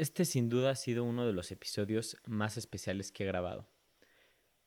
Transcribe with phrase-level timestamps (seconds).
[0.00, 3.68] Este sin duda ha sido uno de los episodios más especiales que he grabado.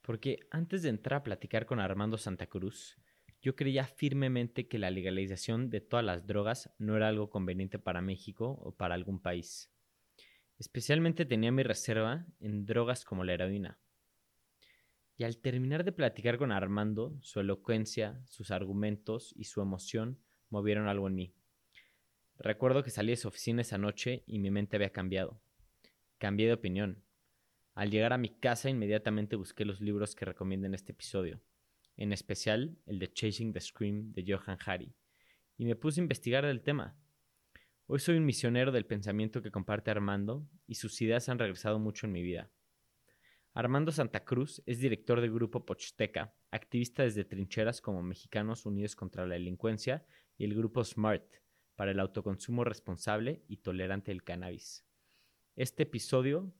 [0.03, 2.99] Porque antes de entrar a platicar con Armando Santa Cruz,
[3.41, 8.03] yo creía firmemente que la legalización de todas las drogas no era algo conveniente para
[8.03, 9.71] México o para algún país.
[10.59, 13.79] Especialmente tenía mi reserva en drogas como la heroína.
[15.17, 20.19] Y al terminar de platicar con Armando, su elocuencia, sus argumentos y su emoción
[20.51, 21.33] movieron algo en mí.
[22.39, 25.39] Recuerdo que salí de su oficina esa noche y mi mente había cambiado.
[26.17, 27.03] Cambié de opinión.
[27.75, 31.41] Al llegar a mi casa inmediatamente busqué los libros que recomiendan este episodio,
[31.95, 34.93] en especial el de Chasing the Scream de Johan Hari,
[35.57, 36.97] y me puse a investigar el tema.
[37.85, 42.07] Hoy soy un misionero del pensamiento que comparte Armando y sus ideas han regresado mucho
[42.07, 42.51] en mi vida.
[43.53, 49.27] Armando Santa Cruz es director del grupo Pochsteca, activista desde trincheras como Mexicanos Unidos contra
[49.27, 50.05] la Delincuencia
[50.37, 51.42] y el grupo SMART
[51.75, 54.85] para el autoconsumo responsable y tolerante del cannabis.
[55.55, 56.53] Este episodio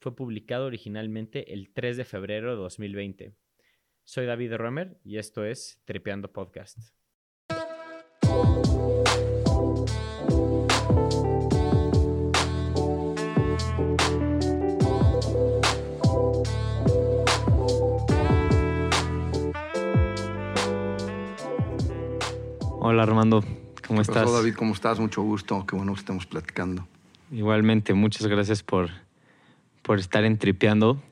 [0.00, 3.34] fue publicado originalmente el 3 de febrero de 2020.
[4.04, 6.78] Soy David Romer y esto es Trepeando Podcast.
[22.86, 23.42] Hola Armando,
[23.86, 24.26] ¿cómo estás?
[24.26, 24.98] Hola David, ¿cómo estás?
[24.98, 26.86] Mucho gusto, qué bueno que estemos platicando.
[27.30, 28.90] Igualmente, muchas gracias por,
[29.82, 31.02] por estar entripeando.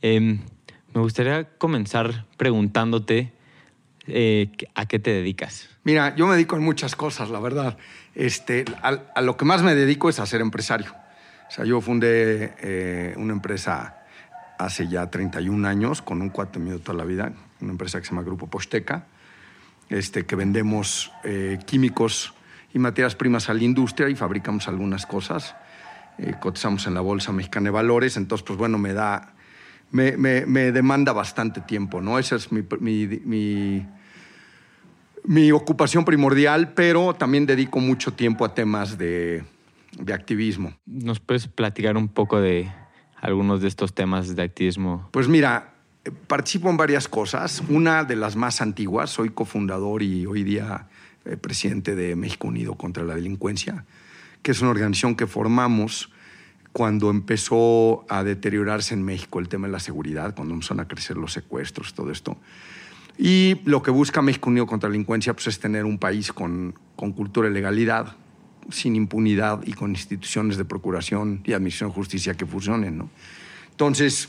[0.00, 0.40] Em,
[0.94, 3.32] me gustaría comenzar preguntándote
[4.06, 5.68] eh, a qué te dedicas.
[5.84, 7.76] Mira, yo me dedico a muchas cosas, la verdad.
[8.14, 10.92] Este, a, lo que más me dedico es a ser empresario.
[11.48, 13.98] O sea, yo fundé eh, una empresa
[14.58, 18.10] hace ya 31 años con un cuatro mío toda la vida, una empresa que se
[18.10, 19.06] llama Grupo Posteca
[19.92, 22.34] este, que vendemos eh, químicos
[22.74, 25.54] y materias primas a la industria y fabricamos algunas cosas.
[26.18, 29.34] Eh, cotizamos en la Bolsa Mexicana de Valores, entonces, pues bueno, me da,
[29.90, 32.18] me, me, demanda bastante tiempo, ¿no?
[32.18, 33.86] Esa es mi, mi,
[35.24, 39.44] mi, ocupación primordial, pero también dedico mucho tiempo a temas de,
[39.98, 40.74] de activismo.
[40.86, 42.70] ¿Nos puedes platicar un poco de
[43.20, 45.08] algunos de estos temas de activismo?
[45.12, 45.71] Pues mira,
[46.26, 47.62] participo en varias cosas.
[47.68, 50.88] Una de las más antiguas, soy cofundador y hoy día
[51.24, 53.84] eh, presidente de México Unido contra la Delincuencia,
[54.42, 56.10] que es una organización que formamos
[56.72, 61.16] cuando empezó a deteriorarse en México el tema de la seguridad, cuando empezaron a crecer
[61.16, 62.36] los secuestros, todo esto.
[63.18, 66.74] Y lo que busca México Unido contra la Delincuencia pues, es tener un país con,
[66.96, 68.16] con cultura de legalidad,
[68.70, 72.96] sin impunidad y con instituciones de procuración y administración de justicia que funcionen.
[72.96, 73.10] ¿no?
[73.70, 74.28] Entonces,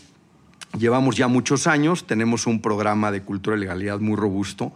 [0.78, 4.74] Llevamos ya muchos años, tenemos un programa de cultura y legalidad muy robusto,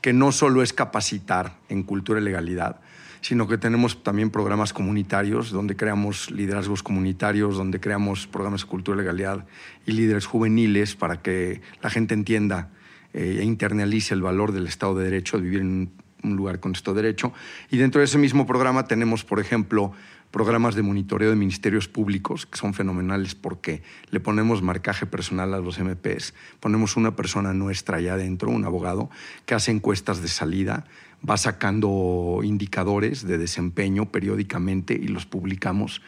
[0.00, 2.80] que no solo es capacitar en cultura y legalidad,
[3.20, 8.96] sino que tenemos también programas comunitarios donde creamos liderazgos comunitarios, donde creamos programas de cultura
[8.96, 9.44] y legalidad
[9.84, 12.70] y líderes juveniles para que la gente entienda
[13.12, 15.90] eh, e internalice el valor del Estado de Derecho, de vivir en
[16.22, 17.34] un lugar con Estado de Derecho.
[17.70, 19.92] Y dentro de ese mismo programa tenemos, por ejemplo,
[20.30, 25.58] programas de monitoreo de ministerios públicos que son fenomenales porque le ponemos marcaje personal a
[25.58, 29.10] los MPs, ponemos una persona nuestra allá adentro, un abogado,
[29.46, 30.84] que hace encuestas de salida,
[31.28, 36.02] va sacando indicadores de desempeño periódicamente y los publicamos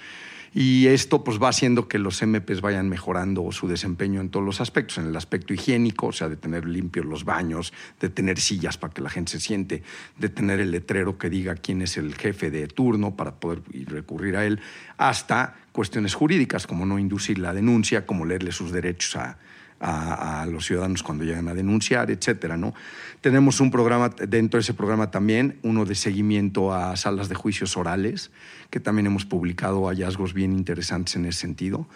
[0.60, 4.60] y esto pues va haciendo que los MPs vayan mejorando su desempeño en todos los
[4.60, 8.76] aspectos, en el aspecto higiénico, o sea, de tener limpios los baños, de tener sillas
[8.76, 9.84] para que la gente se siente,
[10.18, 14.36] de tener el letrero que diga quién es el jefe de turno para poder recurrir
[14.36, 14.58] a él,
[14.96, 19.38] hasta cuestiones jurídicas como no inducir la denuncia, como leerle sus derechos a,
[19.80, 22.74] a, los ciudadanos cuando llegan a denunciar, etcétera, ¿no?
[23.20, 27.76] Tenemos un programa, dentro de ese programa también, uno de seguimiento a salas de juicios
[27.76, 28.30] orales,
[28.70, 31.86] que también hemos publicado hallazgos bien interesantes en ese sentido.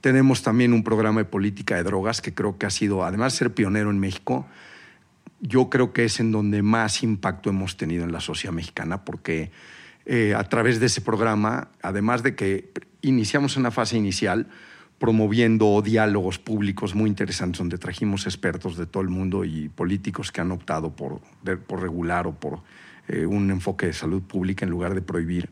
[0.00, 3.38] Tenemos también un programa de política de drogas que creo que ha sido, además de
[3.38, 4.46] ser pionero en México,
[5.40, 9.52] yo creo que es en donde más impacto hemos tenido en la sociedad mexicana, porque
[10.06, 12.72] eh, a través de ese programa, además de que
[13.02, 14.48] iniciamos una fase inicial,
[14.98, 20.40] promoviendo diálogos públicos muy interesantes donde trajimos expertos de todo el mundo y políticos que
[20.40, 21.20] han optado por,
[21.66, 22.60] por regular o por
[23.06, 25.50] eh, un enfoque de salud pública en lugar de prohibir.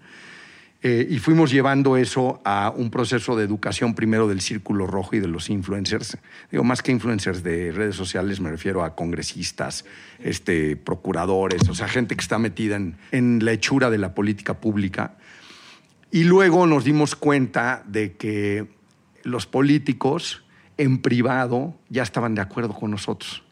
[0.82, 5.20] Eh, y fuimos llevando eso a un proceso de educación primero del círculo rojo y
[5.20, 6.18] de los influencers.
[6.50, 9.84] Digo, más que influencers de redes sociales, me refiero a congresistas,
[10.18, 14.60] este, procuradores, o sea, gente que está metida en, en la hechura de la política
[14.60, 15.16] pública.
[16.10, 18.75] Y luego nos dimos cuenta de que
[19.26, 20.44] los políticos
[20.78, 23.42] en privado ya estaban de acuerdo con nosotros,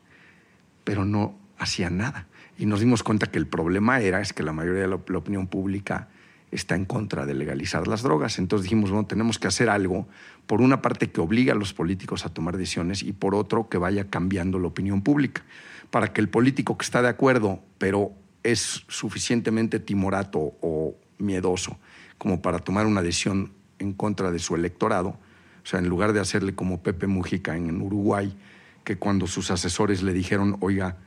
[0.84, 2.28] pero no hacían nada.
[2.56, 5.48] Y nos dimos cuenta que el problema era es que la mayoría de la, opinión
[5.48, 6.08] pública
[6.52, 8.38] está en contra de legalizar las drogas.
[8.38, 10.06] Entonces dijimos, bueno, tenemos que hacer algo,
[10.46, 13.78] por una parte que obliga a los políticos a tomar decisiones y por otro que
[13.78, 15.42] vaya cambiando la opinión pública,
[15.90, 18.12] para que el político que está de acuerdo, pero
[18.44, 21.78] es suficientemente timorato o miedoso
[22.18, 25.18] como para tomar una decisión en contra de su electorado,
[25.64, 28.36] o sea, en lugar de hacerle como Pepe Mujica en Uruguay,
[28.84, 30.98] que cuando sus asesores le dijeron, oiga,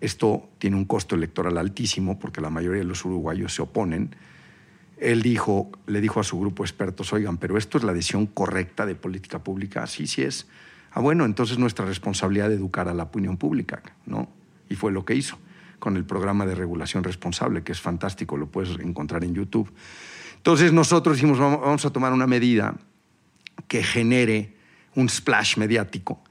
[0.00, 4.16] esto tiene un costo electoral altísimo porque la mayoría de los uruguayos se oponen,
[4.98, 8.26] él dijo, le dijo a su grupo de expertos, oigan, pero esto es la decisión
[8.26, 10.48] correcta de política pública, sí, sí es.
[10.90, 14.28] Ah, bueno, entonces nuestra responsabilidad de educar a la opinión pública, ¿no?
[14.68, 15.38] Y fue lo que hizo
[15.78, 19.72] con el programa de regulación responsable, que es fantástico, lo puedes encontrar en YouTube.
[20.36, 22.76] Entonces nosotros dijimos, vamos a tomar una medida
[23.68, 24.54] que genere
[24.94, 26.22] un splash mediático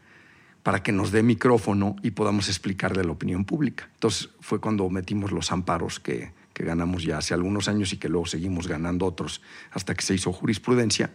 [0.64, 3.90] para que nos dé micrófono y podamos explicarle a la opinión pública.
[3.96, 8.10] Entonces fue cuando metimos los amparos que, que ganamos ya hace algunos años y que
[8.10, 9.42] luego seguimos ganando otros
[9.72, 11.12] hasta que se hizo jurisprudencia.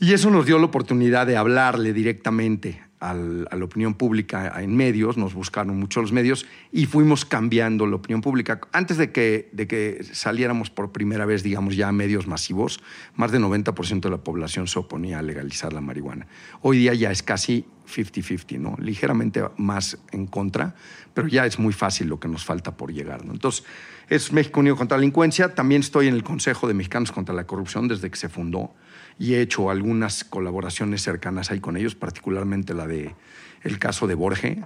[0.00, 5.16] Y eso nos dio la oportunidad de hablarle directamente a la opinión pública en medios,
[5.16, 8.60] nos buscaron mucho los medios y fuimos cambiando la opinión pública.
[8.72, 12.80] Antes de que, de que saliéramos por primera vez, digamos, ya a medios masivos,
[13.16, 16.26] más del 90% de la población se oponía a legalizar la marihuana.
[16.60, 18.76] Hoy día ya es casi 50-50, ¿no?
[18.78, 20.74] Ligeramente más en contra,
[21.14, 23.32] pero ya es muy fácil lo que nos falta por llegar, ¿no?
[23.32, 23.64] Entonces,
[24.10, 25.54] es México Unido contra la Delincuencia.
[25.54, 28.74] También estoy en el Consejo de Mexicanos contra la Corrupción desde que se fundó
[29.20, 33.14] y he hecho algunas colaboraciones cercanas ahí con ellos, particularmente la de
[33.62, 34.64] el caso de Borge.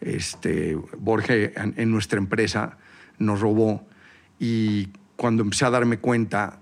[0.00, 2.78] Este, Borge en, nuestra empresa
[3.18, 3.86] nos robó
[4.40, 6.58] y cuando empecé a darme cuenta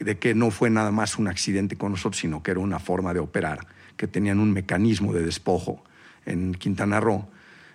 [0.00, 3.14] de que no fue nada más un accidente con nosotros, sino que era una forma
[3.14, 5.84] de operar, que tenían un mecanismo de despojo
[6.24, 7.28] en Quintana Roo,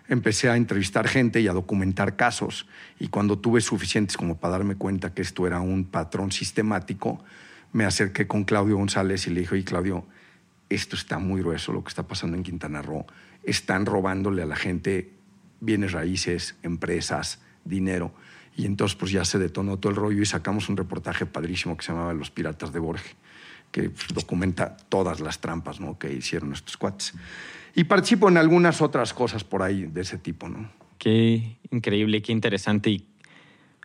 [0.10, 2.68] empecé a entrevistar gente y a documentar casos.
[3.00, 7.24] Y cuando tuve suficientes como para darme cuenta que esto era un patrón sistemático,
[7.74, 10.06] me acerqué con Claudio González y le dije, oye Claudio,
[10.70, 13.06] esto está muy grueso lo que está pasando en Quintana Roo.
[13.44, 15.12] Están robándole a la gente
[15.60, 18.14] bienes raíces, empresas, dinero.
[18.56, 21.86] Y entonces pues ya se detonó todo el rollo y sacamos un reportaje padrísimo que
[21.86, 23.16] se llamaba Los Piratas de Borges,
[23.72, 25.98] que pues, documenta todas las trampas ¿no?
[25.98, 27.14] que hicieron estos cuates.
[27.76, 30.50] Y participo en algunas otras cosas por ahí de ese tipo.
[30.50, 30.70] ¿no?
[30.98, 32.90] Qué increíble, qué interesante.
[32.90, 33.06] Y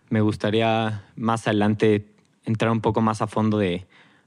[0.09, 2.05] me gustaría más adelante
[2.47, 3.85] entrar un poco más a fondo de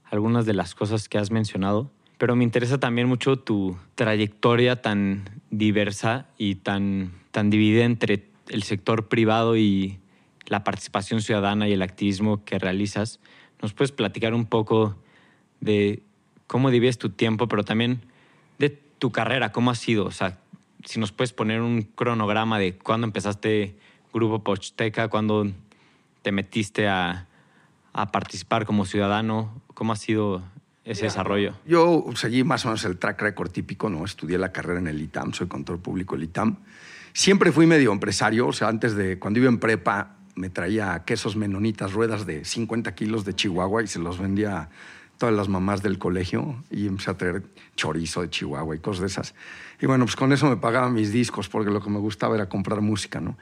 [0.09, 5.41] algunas de las cosas que has mencionado, pero me interesa también mucho tu trayectoria tan
[5.49, 9.99] diversa y tan, tan dividida entre el sector privado y
[10.45, 13.19] la participación ciudadana y el activismo que realizas.
[13.61, 14.95] ¿Nos puedes platicar un poco
[15.61, 16.03] de
[16.45, 18.01] cómo divides tu tiempo, pero también
[18.59, 20.05] de tu carrera, cómo ha sido?
[20.05, 20.37] O sea,
[20.85, 23.77] si nos puedes poner un cronograma de cuándo empezaste
[24.13, 25.47] Grupo Pochteca, cuándo
[26.21, 27.27] te metiste a
[27.93, 29.61] a participar como ciudadano?
[29.73, 30.43] ¿Cómo ha sido
[30.83, 31.53] ese desarrollo?
[31.65, 34.05] Yo seguí más o menos el track record típico, ¿no?
[34.05, 36.57] Estudié la carrera en el ITAM, soy control público del ITAM.
[37.13, 41.35] Siempre fui medio empresario, o sea, antes de, cuando iba en prepa, me traía quesos
[41.35, 44.69] menonitas, ruedas de 50 kilos de Chihuahua y se los vendía a
[45.17, 47.43] todas las mamás del colegio y empecé a traer
[47.75, 49.35] chorizo de Chihuahua y cosas de esas.
[49.79, 52.49] Y bueno, pues con eso me pagaba mis discos porque lo que me gustaba era
[52.49, 53.37] comprar música, ¿no?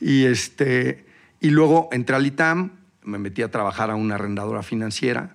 [0.00, 1.04] Y, este,
[1.40, 2.70] y luego entré al ITAM,
[3.08, 5.34] me metí a trabajar a una arrendadora financiera.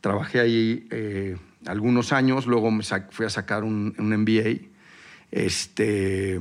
[0.00, 1.36] Trabajé ahí eh,
[1.66, 4.68] algunos años, luego me fui a sacar un, MBA.
[5.30, 6.40] Este,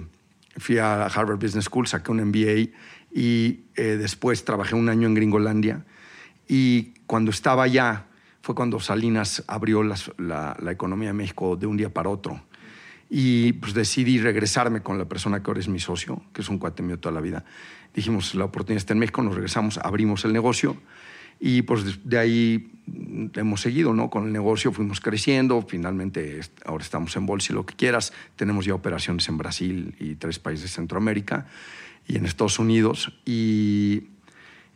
[0.58, 2.72] fui a Harvard Business School, saqué un MBA
[3.14, 5.86] y eh, después trabajé un año en Gringolandia.
[6.48, 8.06] Y cuando estaba allá
[8.42, 12.42] fue cuando Salinas abrió la, la, economía de México de un día para otro.
[13.14, 16.60] Y pues decidí regresarme con la persona que ahora es mi socio, que es un
[16.60, 17.44] cuate mío toda la vida
[17.94, 20.78] dijimos, la oportunidad está en México, nos regresamos, abrimos el negocio
[21.40, 22.72] y pues de ahí
[23.36, 24.10] hemos seguido ¿no?
[24.10, 28.66] con el negocio, fuimos creciendo, finalmente ahora estamos en bolsa y lo que quieras, tenemos
[28.66, 31.48] ya operaciones en Brasil y tres países de Centroamérica
[32.08, 34.10] y en Estados Unidos y,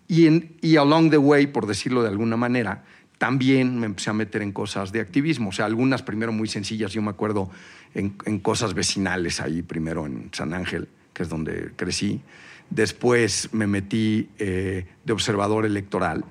[0.08, 2.84] y, en, y along the way, por decirlo de alguna manera,
[3.26, 6.94] también me empecé a meter en cosas de activismo, o sea, algunas primero muy sencillas,
[6.94, 7.50] yo me acuerdo
[7.94, 12.22] en, en cosas vecinales ahí, primero en San Ángel, que es donde crecí,
[12.70, 16.26] Después me metí eh, de observador electoral,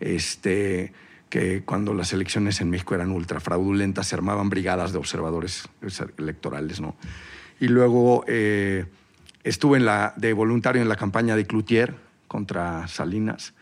[0.00, 0.92] este,
[1.28, 5.68] que cuando las elecciones en México eran ultra fraudulentas, se armaban brigadas de observadores
[6.18, 6.96] electorales, ¿no?
[7.60, 8.86] Y luego eh,
[9.44, 11.94] estuve en la, de voluntario en la campaña de Cloutier
[12.26, 13.54] contra Salinas.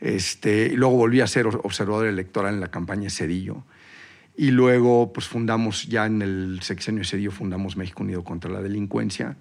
[0.00, 3.64] Este, luego volví a ser observador electoral en la campaña de Cedillo.
[4.36, 8.62] Y luego, pues fundamos, ya en el sexenio de Cedillo, fundamos México Unido contra la
[8.62, 9.36] Delincuencia.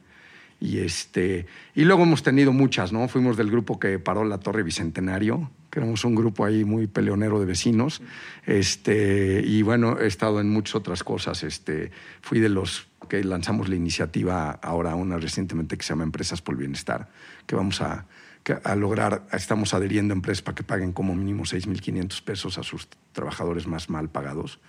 [0.59, 1.45] Y, este,
[1.75, 3.07] y luego hemos tenido muchas, ¿no?
[3.07, 7.39] Fuimos del grupo que paró la Torre Bicentenario, que éramos un grupo ahí muy peleonero
[7.39, 8.01] de vecinos.
[8.47, 11.43] Este, y bueno, he estado en muchas otras cosas.
[11.43, 16.41] Este, fui de los que lanzamos la iniciativa ahora, una recientemente que se llama Empresas
[16.41, 17.09] por el Bienestar,
[17.45, 18.07] que vamos a,
[18.53, 22.87] a lograr, estamos adheriendo a empresas para que paguen como mínimo 6.500 pesos a sus
[23.11, 24.59] trabajadores más mal pagados.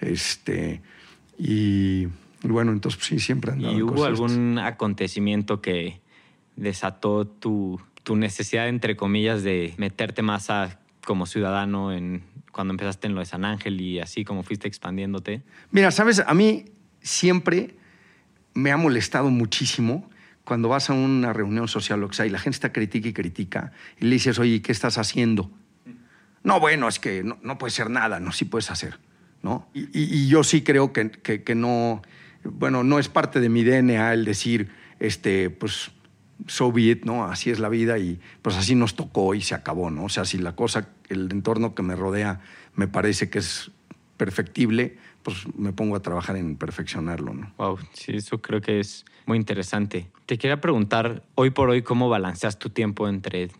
[0.00, 0.82] Este,
[1.38, 2.06] y
[2.42, 6.00] bueno, entonces sí, siempre han ¿Y hubo algún acontecimiento que
[6.56, 13.06] desató tu, tu necesidad, entre comillas, de meterte más a, como ciudadano en, cuando empezaste
[13.06, 15.42] en lo de San Ángel y así como fuiste expandiéndote?
[15.70, 16.66] Mira, sabes, a mí
[17.00, 17.76] siempre
[18.54, 20.08] me ha molestado muchísimo
[20.46, 23.12] cuando vas a una reunión social o que sea, y la gente está critica y
[23.12, 25.50] critica y le dices, oye, ¿qué estás haciendo?
[26.44, 29.00] No, bueno, es que no, no puede ser nada, no, sí puedes hacer,
[29.42, 29.68] ¿no?
[29.74, 32.00] Y, yo sí creo que, que, que, no,
[32.44, 35.90] bueno, no es parte de mi DNA el decir, este, pues,
[36.46, 37.24] so be it, ¿no?
[37.24, 40.04] Así es la vida y pues así nos tocó y se acabó, ¿no?
[40.04, 42.40] O sea, si la cosa, el entorno que me rodea
[42.76, 43.72] me parece que es
[44.16, 44.96] perfectible,
[45.26, 47.52] pues me pongo a trabajar en perfeccionarlo, ¿no?
[47.58, 50.06] Wow, sí, eso creo que es muy interesante.
[50.24, 53.50] Te quería preguntar, hoy por hoy, ¿cómo balanceas tu tiempo entre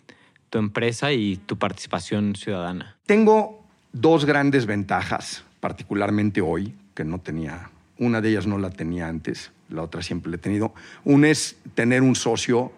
[0.48, 2.96] tu empresa y tu participación ciudadana?
[3.04, 9.08] Tengo dos grandes ventajas, particularmente hoy, que no tenía, una de ellas no la tenía
[9.08, 10.72] antes la otra siempre la he tenido.
[11.02, 12.70] Una es tener un socio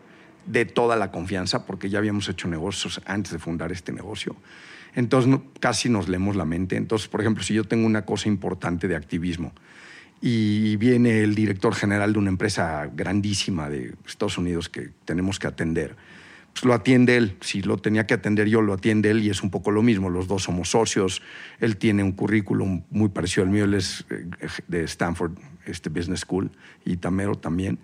[0.47, 4.35] de toda la confianza, porque ya habíamos hecho negocios antes de fundar este negocio.
[4.95, 6.77] Entonces casi nos leemos la mente.
[6.77, 9.53] Entonces, por ejemplo, si yo tengo una cosa importante de activismo
[10.21, 15.47] y viene el director general de una empresa grandísima de Estados Unidos que tenemos que
[15.47, 15.97] atender,
[16.53, 17.37] pues lo atiende él.
[17.41, 20.11] Si lo tenía que atender yo, lo atiende él y es un poco lo mismo.
[20.11, 21.23] Los dos somos socios.
[21.61, 23.65] Él tiene un currículum muy parecido al mío.
[23.65, 24.27] Él es eh,
[24.67, 25.33] de Stanford
[25.67, 26.51] este Business School
[26.85, 27.79] y Tamero también.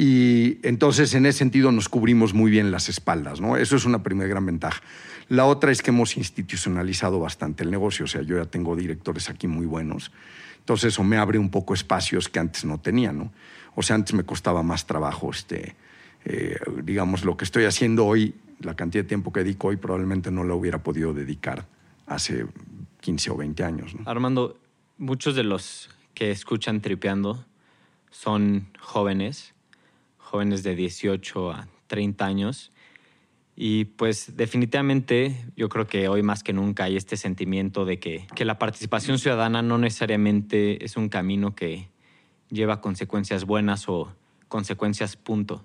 [0.00, 3.56] Y entonces en ese sentido nos cubrimos muy bien las espaldas, ¿no?
[3.56, 4.80] Eso es una primera gran ventaja.
[5.28, 9.28] La otra es que hemos institucionalizado bastante el negocio, o sea, yo ya tengo directores
[9.28, 10.10] aquí muy buenos,
[10.58, 13.32] entonces eso me abre un poco espacios que antes no tenía, ¿no?
[13.74, 15.76] O sea, antes me costaba más trabajo, este,
[16.24, 20.30] eh, digamos, lo que estoy haciendo hoy, la cantidad de tiempo que dedico hoy probablemente
[20.30, 21.66] no lo hubiera podido dedicar
[22.06, 22.46] hace
[23.00, 23.94] 15 o 20 años.
[24.06, 24.58] Armando,
[24.96, 27.44] muchos de los que escuchan tripeando
[28.10, 29.54] son jóvenes,
[30.16, 32.72] jóvenes de 18 a 30 años.
[33.60, 38.24] Y pues definitivamente yo creo que hoy más que nunca hay este sentimiento de que,
[38.36, 41.88] que la participación ciudadana no necesariamente es un camino que
[42.50, 44.14] lleva consecuencias buenas o
[44.46, 45.64] consecuencias punto.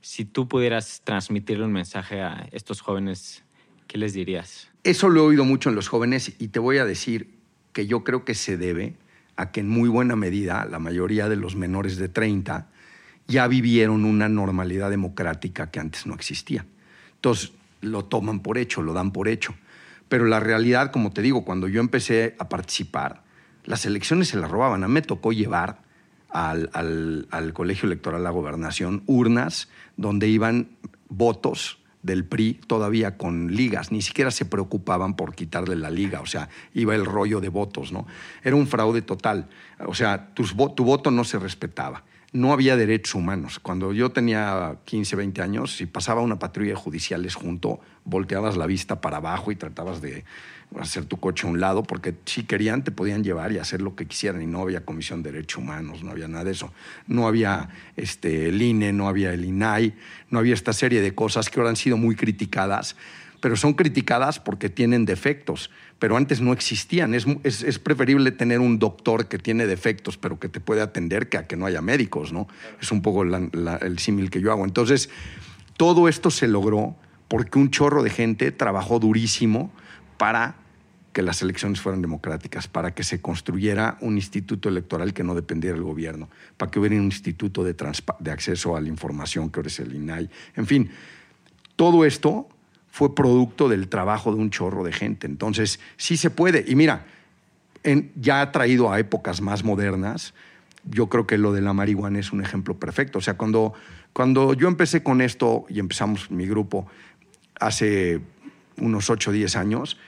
[0.00, 3.42] Si tú pudieras transmitirle un mensaje a estos jóvenes,
[3.88, 4.70] ¿qué les dirías?
[4.84, 7.34] Eso lo he oído mucho en los jóvenes y te voy a decir
[7.72, 8.94] que yo creo que se debe
[9.34, 12.70] a que en muy buena medida la mayoría de los menores de 30
[13.26, 16.64] ya vivieron una normalidad democrática que antes no existía.
[17.24, 19.54] Entonces lo toman por hecho, lo dan por hecho.
[20.10, 23.22] Pero la realidad, como te digo, cuando yo empecé a participar,
[23.64, 24.84] las elecciones se las robaban.
[24.84, 25.80] A mí me tocó llevar
[26.28, 30.68] al, colegio electoral, a la gobernación, urnas donde iban
[31.08, 36.26] votos del PRI todavía con ligas, ni siquiera se preocupaban por quitarle la liga, o
[36.26, 38.06] sea, iba el rollo de votos, ¿no?
[38.42, 39.48] Era un fraude total,
[39.86, 40.44] o sea, tu
[40.84, 43.60] voto no se respetaba, no había derechos humanos.
[43.60, 48.66] Cuando yo tenía 15, 20 años, si pasaba una patrulla de judiciales junto, volteabas la
[48.66, 50.24] vista para abajo y tratabas de
[50.76, 53.94] hacer tu coche a un lado, porque si querían te podían llevar y hacer lo
[53.94, 56.72] que quisieran y no había Comisión de Derechos Humanos, no había nada de eso.
[57.06, 59.94] No había este, el INE, no había el INAI,
[60.30, 62.96] no había esta serie de cosas que ahora han sido muy criticadas,
[63.44, 67.12] pero son criticadas porque tienen defectos, pero antes no existían.
[67.12, 71.28] Es, es, es preferible tener un doctor que tiene defectos, pero que te puede atender,
[71.28, 72.48] que a que no haya médicos, ¿no?
[72.80, 74.64] Es un poco la, la, el símil que yo hago.
[74.64, 75.10] Entonces,
[75.76, 76.96] todo esto se logró
[77.28, 79.70] porque un chorro de gente trabajó durísimo
[80.16, 80.56] para
[81.12, 85.76] que las elecciones fueran democráticas, para que se construyera un instituto electoral que no dependiera
[85.76, 87.76] del gobierno, para que hubiera un instituto de,
[88.20, 90.30] de acceso a la información que ahora es el INAI.
[90.56, 90.90] En fin,
[91.76, 92.48] todo esto
[92.94, 95.26] fue producto del trabajo de un chorro de gente.
[95.26, 96.64] Entonces, sí se puede.
[96.64, 97.06] Y mira,
[98.14, 100.32] ya ha traído a épocas más modernas,
[100.84, 103.18] yo creo que lo de la marihuana es un ejemplo perfecto.
[103.18, 103.74] O sea, cuando,
[104.12, 106.86] cuando yo empecé con esto y empezamos mi grupo
[107.58, 108.20] hace
[108.76, 109.98] unos 8 o 10 años,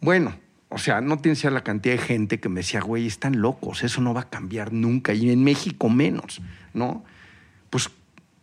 [0.00, 3.82] bueno, o sea, no tienes la cantidad de gente que me decía, güey, están locos,
[3.82, 6.40] eso no va a cambiar nunca, y en México menos,
[6.72, 7.02] ¿no?
[7.68, 7.90] Pues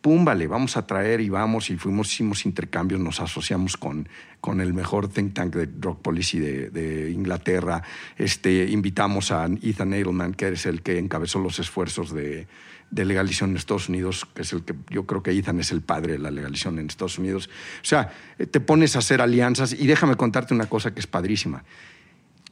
[0.06, 4.08] pum, vamos a traer y vamos y fuimos, hicimos intercambios, nos asociamos con,
[4.40, 7.82] con el mejor think tank de drug policy de, de, Inglaterra,
[8.16, 12.46] este, invitamos a Ethan Edelman, que es el que encabezó los esfuerzos de,
[12.92, 15.82] de legalización en Estados Unidos, que es el que yo creo que Ethan es el
[15.82, 17.50] padre de la legalización en Estados Unidos.
[17.82, 18.14] O sea,
[18.52, 21.64] te pones a hacer alianzas y déjame contarte una cosa que es padrísima.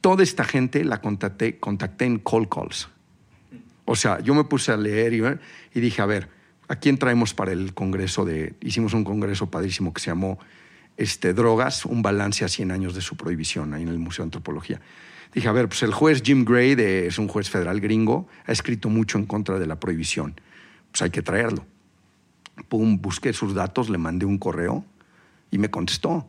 [0.00, 2.88] Toda esta gente la contacté, contacté en call calls.
[3.84, 5.22] O sea, yo me puse a leer y,
[5.78, 6.34] y dije, a ver,
[6.68, 8.54] ¿A quién traemos para el congreso de...
[8.60, 10.38] Hicimos un congreso padrísimo que se llamó
[10.96, 14.28] este, Drogas, un balance a 100 años de su prohibición, ahí en el Museo de
[14.28, 14.80] Antropología.
[15.34, 18.88] Dije, a ver, pues el juez Jim Gray, es un juez federal gringo, ha escrito
[18.88, 20.40] mucho en contra de la prohibición.
[20.90, 21.66] Pues hay que traerlo.
[22.68, 24.84] Pum, busqué sus datos, le mandé un correo
[25.50, 26.28] y me contestó.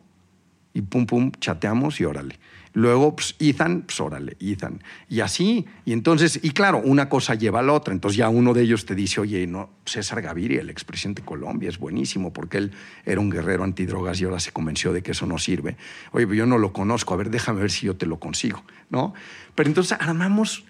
[0.76, 2.38] Y pum, pum, chateamos y órale.
[2.74, 4.82] Luego, pues, Ethan, pues órale, Ethan.
[5.08, 7.94] Y así, y entonces, y claro, una cosa lleva a la otra.
[7.94, 11.70] Entonces ya uno de ellos te dice, oye, no, César Gaviria, el expresidente de Colombia,
[11.70, 12.72] es buenísimo porque él
[13.06, 15.78] era un guerrero antidrogas y ahora se convenció de que eso no sirve.
[16.12, 19.14] Oye, yo no lo conozco, a ver, déjame ver si yo te lo consigo, ¿no?
[19.54, 20.66] Pero entonces armamos,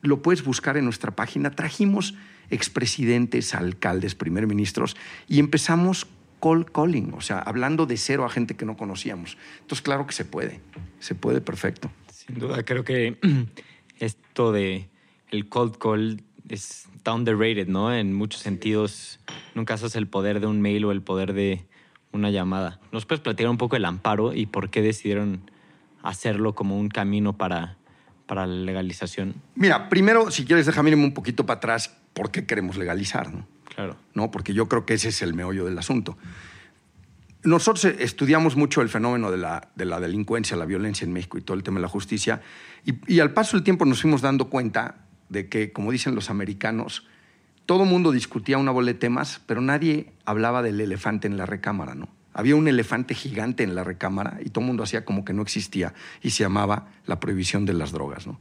[0.00, 2.14] lo puedes buscar en nuestra página, trajimos
[2.48, 4.96] expresidentes, alcaldes, primer ministros
[5.28, 6.06] y empezamos
[6.42, 9.38] call calling, o sea, hablando de cero a gente que no conocíamos.
[9.60, 10.60] Entonces, claro que se puede,
[10.98, 11.90] se puede perfecto.
[12.10, 13.16] Sin duda, creo que
[13.98, 14.88] esto de
[15.30, 17.94] el cold call es underrated, ¿no?
[17.94, 19.20] En muchos sentidos,
[19.54, 21.64] nunca haces el poder de un mail o el poder de
[22.12, 22.80] una llamada.
[22.90, 25.50] ¿Nos puedes platicar un poco el amparo y por qué decidieron
[26.02, 27.76] hacerlo como un camino para,
[28.26, 29.34] para la legalización?
[29.54, 33.32] Mira, primero, si quieres, déjame irme un poquito para atrás, ¿por qué queremos legalizar?
[33.32, 33.46] ¿no?
[33.74, 33.96] Claro.
[34.14, 34.30] ¿no?
[34.30, 36.18] Porque yo creo que ese es el meollo del asunto.
[37.44, 41.40] Nosotros estudiamos mucho el fenómeno de la, de la delincuencia, la violencia en México y
[41.40, 42.40] todo el tema de la justicia,
[42.84, 46.30] y, y, al paso del tiempo nos fuimos dando cuenta de que, como dicen los
[46.30, 47.04] americanos,
[47.66, 51.94] todo mundo discutía una bola de temas, pero nadie hablaba del elefante en la recámara,
[51.94, 52.08] ¿no?
[52.34, 55.42] Había un elefante gigante en la recámara y todo el mundo hacía como que no
[55.42, 58.40] existía y se llamaba la prohibición de las drogas, ¿no?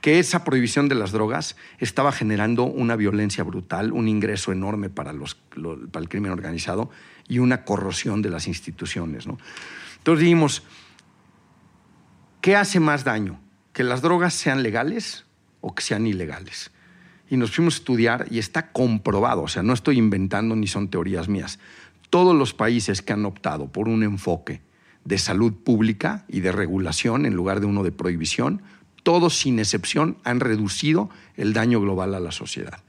[0.00, 5.12] Que esa prohibición de las drogas estaba generando una violencia brutal, un ingreso enorme para,
[5.12, 6.90] los, para el crimen organizado
[7.28, 9.26] y una corrosión de las instituciones.
[9.26, 9.38] ¿no?
[9.98, 10.62] Entonces dijimos,
[12.40, 13.40] ¿qué hace más daño?
[13.72, 15.26] ¿Que las drogas sean legales
[15.60, 16.70] o que sean ilegales?
[17.28, 20.88] Y nos fuimos a estudiar y está comprobado, o sea, no estoy inventando ni son
[20.88, 21.60] teorías mías.
[22.08, 24.62] Todos los países que han optado por un enfoque
[25.04, 28.62] de salud pública y de regulación en lugar de uno de prohibición
[29.02, 32.82] todos sin excepción han reducido el daño global a la sociedad.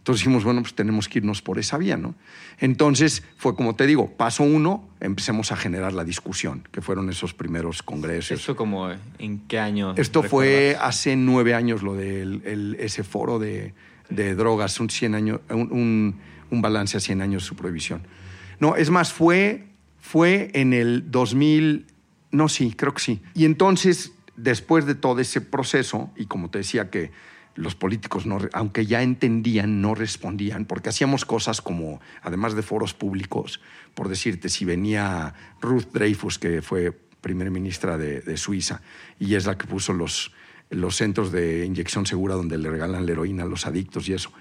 [0.00, 2.14] Entonces dijimos, bueno, pues tenemos que irnos por esa vía, ¿no?
[2.58, 7.34] Entonces fue como te digo, paso uno, empecemos a generar la discusión, que fueron esos
[7.34, 8.40] primeros congresos.
[8.40, 9.94] ¿Esto como en qué año?
[9.96, 13.74] Esto fue hace nueve años, lo de ese foro de,
[14.08, 16.16] drogas, un, 100 años, un,
[16.50, 18.00] un, balance a 100 años de su prohibición.
[18.58, 19.66] No, es más, fue,
[20.00, 21.86] fue en el 2000,
[22.30, 23.20] no, sí, creo que sí.
[23.34, 27.10] Y entonces después de todo ese proceso, y como te decía que
[27.54, 32.94] los políticos, no, aunque ya entendían, no respondían, porque hacíamos cosas como, además de foros
[32.94, 33.60] públicos,
[33.94, 38.80] por decirte, si venía Ruth Dreyfus, que fue primera ministra de, Suiza,
[39.18, 40.32] y es la que puso los,
[40.70, 44.32] los centros de inyección segura donde le regalan la heroína a los adictos y eso.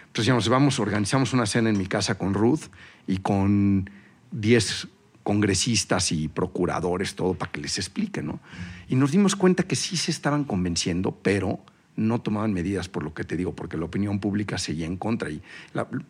[0.00, 2.70] Entonces decíamos, vamos, organizamos una cena en mi casa con Ruth
[3.06, 3.90] y con
[4.30, 4.88] 10
[5.28, 8.40] congresistas y procuradores, todo para que les explique, ¿no?
[8.88, 11.60] Y nos dimos cuenta que sí se estaban convenciendo, pero
[11.96, 15.28] no tomaban medidas por lo que te digo, porque la opinión pública seguía en contra.
[15.28, 15.42] Y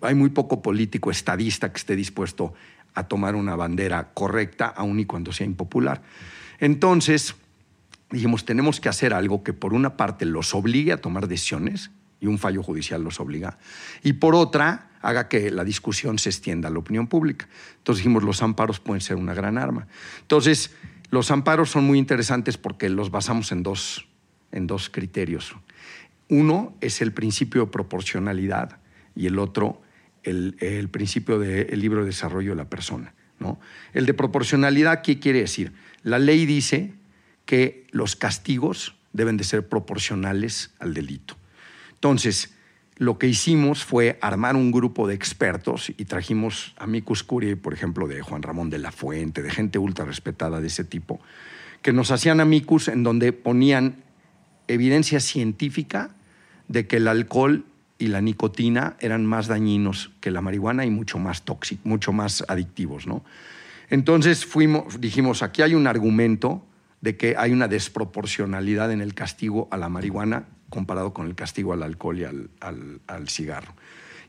[0.03, 2.55] hay muy poco político estadista que esté dispuesto
[2.95, 6.01] a tomar una bandera correcta, aun y cuando sea impopular.
[6.61, 7.35] Entonces,
[8.13, 12.27] dijimos, tenemos que hacer algo que por una parte los obligue a tomar decisiones, y
[12.27, 13.59] un fallo judicial los obliga,
[14.03, 17.49] y por otra haga que la discusión se extienda a la opinión pública.
[17.79, 19.87] Entonces dijimos, los amparos pueden ser una gran arma.
[20.23, 20.75] Entonces,
[21.11, 24.09] los amparos son muy interesantes porque los basamos en dos,
[24.51, 25.55] en dos criterios.
[26.29, 28.81] Uno es el principio de proporcionalidad
[29.15, 29.81] y el otro
[30.23, 33.15] el, principio del libre desarrollo de la persona.
[33.39, 33.59] ¿no?
[33.93, 35.73] El de proporcionalidad, ¿qué quiere decir?
[36.03, 36.95] La ley dice
[37.45, 41.37] que los castigos deben de ser proporcionales al delito.
[41.99, 42.55] Entonces,
[42.97, 47.75] lo que hicimos fue armar un grupo de expertos y trajimos a Micus Curie, por
[47.75, 51.21] ejemplo, de Juan Ramón de la Fuente, de gente ultra respetada de ese tipo,
[51.83, 54.03] que nos hacían amicus en donde ponían
[54.69, 56.11] evidencia científica
[56.69, 57.65] de que el alcohol
[57.99, 62.45] y la nicotina eran más dañinos que la marihuana y mucho más tóxicos, mucho más
[62.47, 63.25] adictivos, ¿no?
[63.91, 66.65] Entonces fuimos, dijimos, aquí hay un argumento
[67.01, 71.73] de que hay una desproporcionalidad en el castigo a la marihuana comparado con el castigo
[71.73, 73.75] al alcohol y al, cigarro.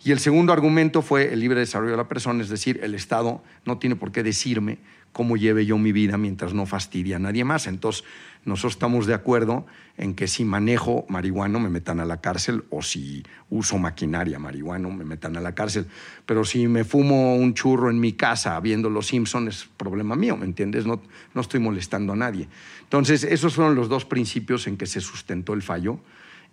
[0.04, 3.43] Y el segundo argumento fue el libre desarrollo de la persona, es decir, el Estado
[3.65, 4.80] no tiene por qué decirme
[5.12, 7.67] cómo lleve yo mi vida mientras no fastidie a nadie más.
[7.67, 8.06] Entonces,
[8.45, 9.65] nosotros estamos de acuerdo
[9.97, 14.88] en que si manejo marihuana me metan a la cárcel o si uso maquinaria marihuana
[14.88, 15.88] me metan a la cárcel.
[16.25, 20.38] Pero si me fumo un churro en mi casa viendo Los Simpsons es problema mío,
[20.38, 20.86] ¿me entiendes?
[20.86, 21.02] No,
[21.34, 22.47] no estoy molestando a nadie.
[22.84, 25.99] Entonces, esos fueron los dos principios en que se sustentó el fallo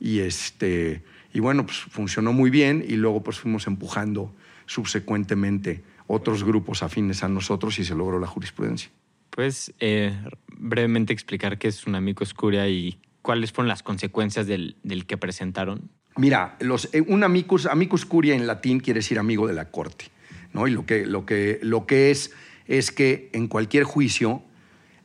[0.00, 4.34] y, este, y bueno, pues funcionó muy bien y luego pues fuimos empujando
[4.66, 8.90] subsecuentemente otros grupos afines a nosotros y se logró la jurisprudencia.
[9.30, 10.16] ¿Puedes eh,
[10.48, 15.90] brevemente explicar qué es un amicus curia y cuáles fueron las consecuencias del, que presentaron?
[16.16, 20.06] Mira, los, eh, un amicus, amicus curia en latín quiere decir amigo de la corte,
[20.52, 20.66] ¿no?
[20.66, 22.32] Y lo que, lo que, lo que es
[22.66, 24.42] es que en cualquier juicio,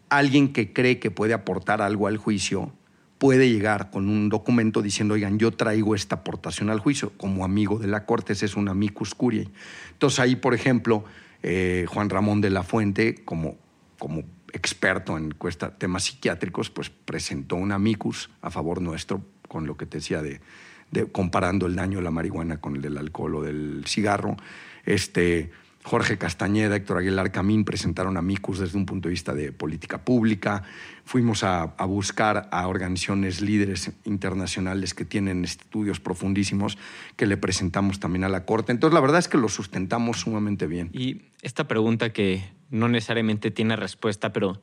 [0.09, 2.73] alguien que cree que puede aportar algo al juicio
[3.21, 7.77] puede llegar con un documento diciendo, oigan, yo traigo esta aportación al juicio, como amigo
[7.77, 9.47] de la corte, ese es un amicus curiae.
[9.91, 11.03] Entonces ahí, por ejemplo,
[11.43, 13.57] eh, Juan Ramón de la Fuente, como,
[13.99, 15.35] como experto en
[15.77, 20.41] temas psiquiátricos, pues presentó un amicus a favor nuestro con lo que te decía de,
[20.89, 24.35] de comparando el daño de la marihuana con el del alcohol o del cigarro.
[24.83, 25.51] Este,
[25.83, 30.05] Jorge Castañeda, Héctor Aguilar Camín presentaron a MICUS desde un punto de vista de política
[30.05, 30.63] pública.
[31.05, 36.77] Fuimos a, buscar a organizaciones líderes internacionales que tienen estudios profundísimos
[37.15, 38.71] que le presentamos también a la Corte.
[38.71, 40.89] Entonces, la verdad es que lo sustentamos sumamente bien.
[40.93, 44.61] Y esta pregunta que no necesariamente tiene respuesta, pero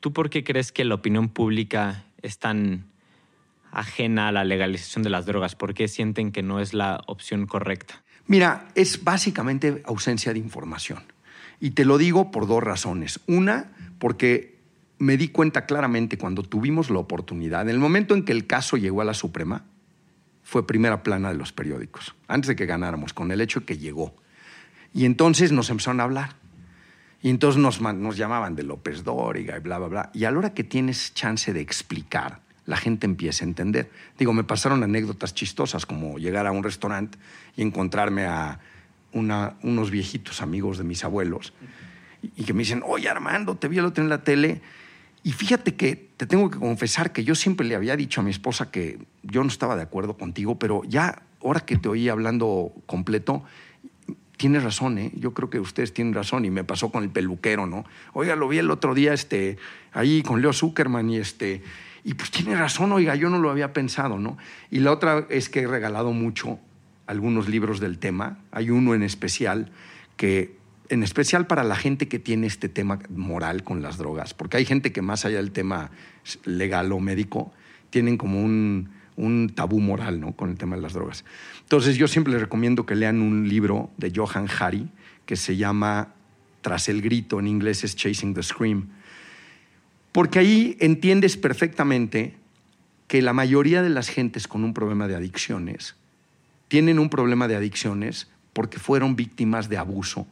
[0.00, 2.86] ¿tú por qué crees que la opinión pública es tan
[3.70, 5.54] ajena a la legalización de las drogas?
[5.54, 8.02] ¿Por qué sienten que no es la opción correcta?
[8.30, 11.02] Mira, es básicamente ausencia de información.
[11.58, 13.18] Y te lo digo por dos razones.
[13.26, 14.56] Una, porque
[14.98, 18.76] me di cuenta claramente cuando tuvimos la oportunidad, en el momento en que el caso
[18.76, 19.64] llegó a la Suprema,
[20.44, 23.78] fue primera plana de los periódicos, antes de que ganáramos, con el hecho de que
[23.78, 24.14] llegó.
[24.94, 26.36] Y entonces nos empezaron a hablar.
[27.22, 27.80] Y entonces nos,
[28.16, 30.10] llamaban de López Dóriga y bla, bla, bla.
[30.14, 33.90] Y a la hora que tienes chance de explicar, la gente empieza a entender.
[34.16, 37.18] Digo, me pasaron anécdotas chistosas como llegar a un restaurante
[37.56, 38.60] y encontrarme a
[39.12, 41.52] unos viejitos amigos de mis abuelos
[42.22, 44.60] y, que me dicen, oye Armando, te vi el otro en la tele
[45.24, 48.30] y fíjate que te tengo que confesar que yo siempre le había dicho a mi
[48.30, 52.72] esposa que yo no estaba de acuerdo contigo, pero ya ahora que te oí hablando
[52.86, 53.42] completo,
[54.36, 55.10] tienes razón, ¿eh?
[55.16, 57.84] Yo creo que ustedes tienen razón y me pasó con el peluquero, ¿no?
[58.12, 59.58] Oiga, lo vi el otro día este,
[59.92, 61.62] ahí con Leo Zuckerman y este
[62.04, 64.38] y pues tiene razón, oiga, yo no lo había pensado, ¿no?
[64.70, 66.58] Y la otra es que he regalado mucho
[67.06, 68.38] algunos libros del tema.
[68.52, 69.70] Hay uno en especial
[70.16, 70.56] que,
[70.88, 74.64] en especial para la gente que tiene este tema moral con las drogas, porque hay
[74.64, 75.90] gente que más allá del tema
[76.44, 77.52] legal o médico,
[77.90, 80.32] tienen como un, un tabú moral, ¿no?
[80.32, 81.24] Con el tema de las drogas.
[81.62, 84.88] Entonces yo siempre les recomiendo que lean un libro de Johan Hari
[85.26, 86.14] que se llama
[86.62, 88.88] Tras el grito, en inglés es Chasing the Scream
[90.12, 92.34] porque ahí entiendes perfectamente
[93.06, 95.96] que la mayoría de las gentes con un problema de adicciones
[96.68, 100.26] tienen un problema de adicciones porque fueron víctimas de abuso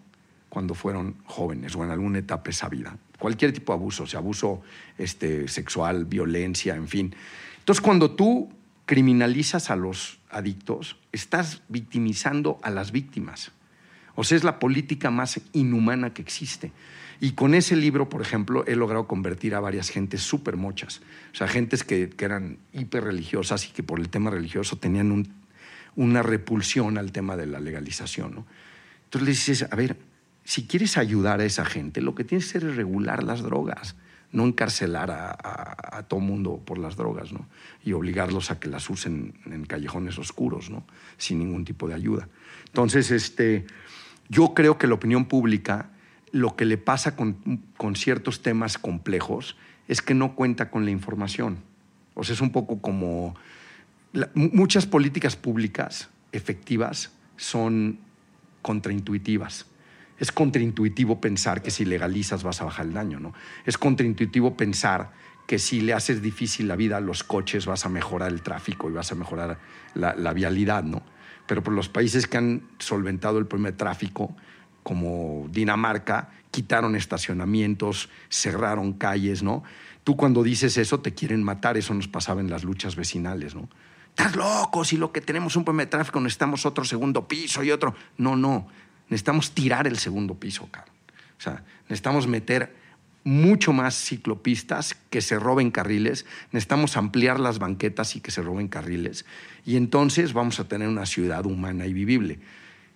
[0.49, 2.97] cuando fueron jóvenes o en alguna etapa de esa vida.
[3.19, 4.62] Cualquier tipo de abuso, sea abuso
[4.97, 7.14] este, sexual, violencia, en fin.
[7.59, 8.49] Entonces, cuando tú
[8.87, 13.53] criminalizas a los adictos, estás victimizando a las víctimas.
[14.14, 16.73] O sea, es la política más inhumana que existe.
[17.21, 21.01] Y con ese libro, por ejemplo, he logrado convertir a varias gentes súper mochas.
[21.33, 25.27] O sea, gentes que, eran hiper religiosas y que por el tema religioso tenían
[25.97, 28.35] una repulsión al tema de la legalización.
[28.37, 28.47] ¿no?
[29.05, 29.97] Entonces le dices, a ver,
[30.45, 33.97] si quieres ayudar a esa gente, lo que tienes que hacer es regular las drogas,
[34.31, 37.47] no encarcelar a, todo mundo por las drogas, ¿no?
[37.85, 40.85] Y obligarlos a que las usen en callejones oscuros, ¿no?
[41.17, 42.29] Sin ningún tipo de ayuda.
[42.67, 43.67] Entonces, este,
[44.29, 45.91] yo creo que la opinión pública
[46.33, 47.37] lo que le pasa con,
[47.95, 51.59] ciertos temas complejos es que no cuenta con la información.
[52.14, 53.35] O sea, es un poco como
[54.35, 57.99] muchas políticas públicas efectivas son
[58.62, 59.67] contraintuitivas.
[60.19, 63.35] Es contraintuitivo pensar que si legalizas vas a bajar el daño, ¿no?
[63.64, 65.12] Es contraintuitivo pensar
[65.47, 68.91] que si le haces difícil la vida a los coches vas a mejorar el tráfico
[68.91, 69.59] y vas a mejorar
[69.95, 71.03] la, la vialidad, ¿no?
[71.47, 74.37] Pero por los países que han solventado el problema de tráfico,
[74.83, 79.62] como Dinamarca, quitaron estacionamientos, cerraron calles, ¿no?
[80.05, 83.69] Tú cuando dices eso te quieren matar, eso nos pasaba en las luchas vecinales, ¿no?
[84.09, 87.71] Estás loco, si lo que tenemos un problema de tráfico necesitamos otro segundo piso y
[87.71, 87.95] otro.
[88.17, 88.67] No, no,
[89.09, 90.95] necesitamos tirar el segundo piso, cabrón.
[91.38, 92.75] O sea, necesitamos meter
[93.23, 98.69] mucho más ciclopistas que se roben carriles, necesitamos ampliar las banquetas y que se roben
[98.69, 99.25] carriles.
[99.64, 102.41] Y entonces vamos a tener una ciudad humana y vivible.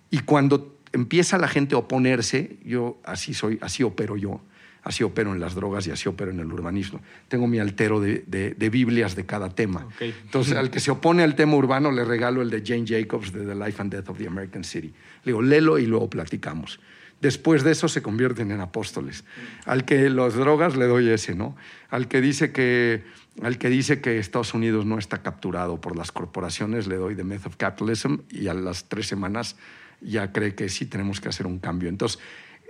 [0.09, 4.41] Y cuando empieza la gente a oponerse, yo así soy, así opero yo,
[4.83, 7.01] así opero en las drogas y así opero en el urbanismo.
[7.27, 9.87] Tengo mi altero de, de, Biblias de cada tema.
[9.99, 13.45] Entonces, al que se opone al tema urbano, le regalo el de Jane Jacobs de
[13.45, 14.93] The Life and Death of the American City.
[15.23, 16.79] Le digo, léelo y luego platicamos.
[17.21, 19.23] Después de eso se convierten en apóstoles.
[19.65, 21.55] Al que las drogas le doy ese, ¿no?
[21.89, 23.03] Al que dice que,
[23.41, 27.23] al que, dice que Estados Unidos no está capturado por las corporaciones, le doy The
[27.23, 29.55] Myth of Capitalism y a las tres semanas
[30.03, 31.89] ya cree que sí tenemos que hacer un cambio.
[31.89, 32.19] Entonces,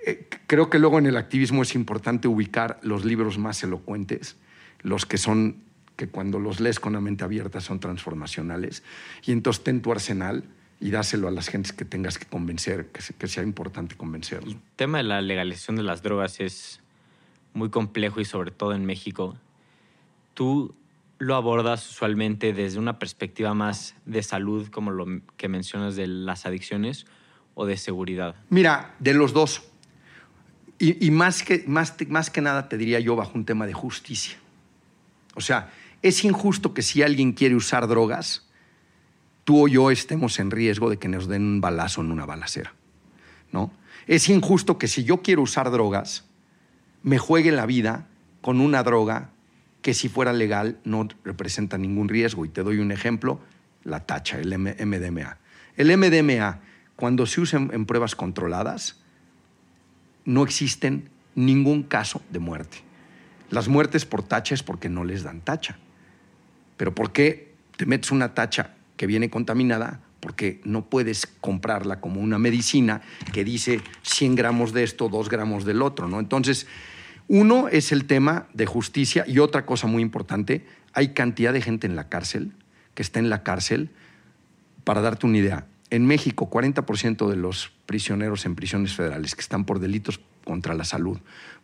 [0.05, 4.35] eh, creo que luego en el activismo es importante ubicar los libros más elocuentes,
[4.81, 5.63] los que son,
[5.95, 8.83] que cuando los lees con la mente abierta son transformacionales,
[9.25, 10.43] y entonces ten tu arsenal
[10.83, 14.55] y dáselo a las gentes que tengas que convencer, que, sea importante convencerlos.
[14.55, 16.81] El tema de la legalización de las drogas es
[17.53, 19.37] muy complejo y sobre todo en México.
[20.33, 20.75] Tú
[21.19, 25.05] lo abordas usualmente desde una perspectiva más de salud, como lo
[25.37, 27.05] que mencionas de las adicciones,
[27.55, 28.35] o de seguridad?
[28.49, 29.63] Mira, de los dos.
[30.79, 31.91] Y, más, que, más,
[32.29, 34.35] que nada te diría yo bajo un tema de justicia.
[35.33, 38.49] O sea, es injusto que si alguien quiere usar drogas,
[39.45, 42.73] tú o yo estemos en riesgo de que nos den un balazo en una balacera.
[43.53, 43.71] ¿no?
[44.07, 46.25] Es injusto que si yo quiero usar drogas,
[47.01, 48.07] me juegue la vida
[48.41, 49.29] con una droga
[49.81, 52.45] que si fuera legal no representa ningún riesgo.
[52.45, 53.39] Y te doy un ejemplo,
[53.83, 55.37] la tacha, el MDMA.
[55.77, 56.59] El MDMA,
[56.95, 59.01] cuando se usa en pruebas controladas,
[60.25, 62.77] no existen ningún caso de muerte.
[63.49, 65.77] Las muertes por tacha es porque no les dan tacha.
[66.77, 70.01] Pero ¿por qué te metes una tacha que viene contaminada?
[70.19, 73.01] Porque no puedes comprarla como una medicina
[73.31, 76.07] que dice 100 gramos de esto, 2 gramos del otro.
[76.07, 76.19] ¿no?
[76.19, 76.67] Entonces,
[77.27, 81.87] uno es el tema de justicia y otra cosa muy importante, hay cantidad de gente
[81.87, 82.53] en la cárcel
[82.93, 83.89] que está en la cárcel.
[84.83, 89.63] Para darte una idea, en México, 40% de los prisioneros en prisiones federales que están
[89.63, 91.19] por delitos contra la salud,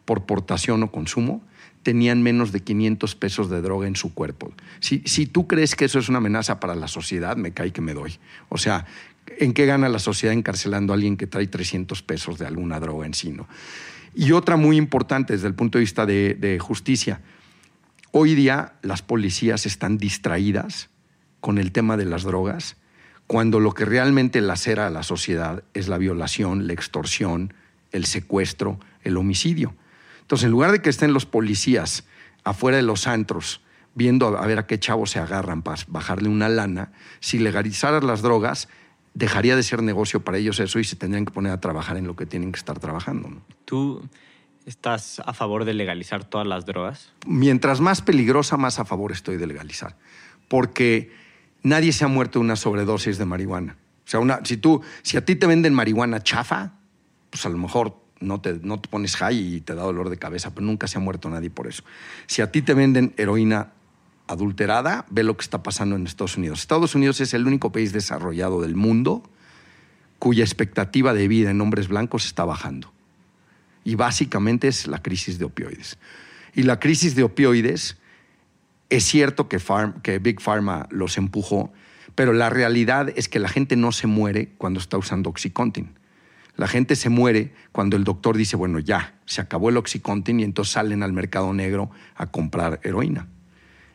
[0.06, 1.42] por portación o consumo,
[1.82, 4.54] tenían menos de 500 pesos de droga en su cuerpo.
[4.82, 7.82] Si, si tú crees que eso es una amenaza para la sociedad, me cae que
[7.82, 8.20] me doy.
[8.50, 8.86] O sea,
[9.40, 13.08] ¿en qué gana la sociedad encarcelando a alguien que trae 300 pesos de alguna droga
[13.08, 13.36] en sí?
[14.14, 17.22] Y otra muy importante desde el punto de vista de, de justicia.
[18.12, 20.92] Hoy día las policías están distraídas
[21.40, 22.76] con el tema de las drogas
[23.30, 27.54] cuando lo que realmente lacera a la sociedad es la violación, la extorsión,
[27.92, 29.76] el secuestro, el homicidio.
[30.22, 32.08] Entonces, en lugar de que estén los policías
[32.44, 33.62] afuera de los antros
[33.94, 38.24] viendo a ver a qué chavos se agarran para bajarle una lana, si legalizaras las
[38.24, 38.68] drogas,
[39.14, 42.08] dejaría de ser negocio para ellos eso y se tendrían que poner a trabajar en
[42.08, 43.30] lo que tienen que estar trabajando.
[43.64, 44.10] ¿Tú
[44.66, 47.14] estás a favor de legalizar todas las drogas?
[47.28, 49.98] Mientras más peligrosa, más a favor estoy de legalizar.
[50.48, 51.29] Porque
[51.64, 53.78] nadie se ha muerto de una sobredosis de marihuana.
[54.06, 54.60] O sea, si,
[55.04, 56.74] si a ti te venden marihuana chafa,
[57.30, 60.18] pues a lo mejor no te, no te pones high y te da dolor de
[60.18, 61.84] cabeza, pero nunca se ha muerto nadie por eso.
[62.28, 63.72] Si a ti te venden heroína
[64.28, 66.60] adulterada, ve lo que está pasando en Estados Unidos.
[66.60, 69.24] Estados Unidos es el único país desarrollado del mundo
[70.20, 72.92] cuya expectativa de vida en hombres blancos está bajando.
[73.84, 75.98] Y básicamente es la crisis de opioides.
[76.54, 77.98] Y la crisis de opioides
[78.90, 81.72] es cierto que, Big Pharma los empujó,
[82.16, 85.94] pero la realidad es que la gente no se muere cuando está usando Oxycontin.
[86.56, 90.44] La gente se muere cuando el doctor dice, bueno, ya, se acabó el Oxycontin y
[90.44, 93.28] entonces salen al mercado negro a comprar heroína.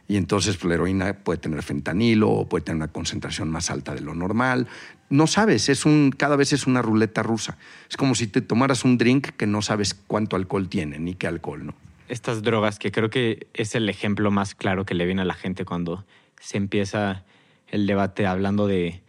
[0.06, 3.94] Y entonces pues, la heroína puede tener fentanilo o puede tener una concentración más alta
[3.94, 4.68] de lo normal.
[5.10, 7.58] No sabes, es un, cada vez es una ruleta rusa.
[7.90, 11.26] Es como si te tomaras un drink que no sabes cuánto alcohol tiene ni qué
[11.26, 11.74] alcohol, ¿no?
[12.08, 15.34] Estas drogas, que creo que es el ejemplo más claro que le viene a la
[15.34, 16.04] gente cuando
[16.40, 17.24] se empieza
[17.68, 19.02] el debate hablando de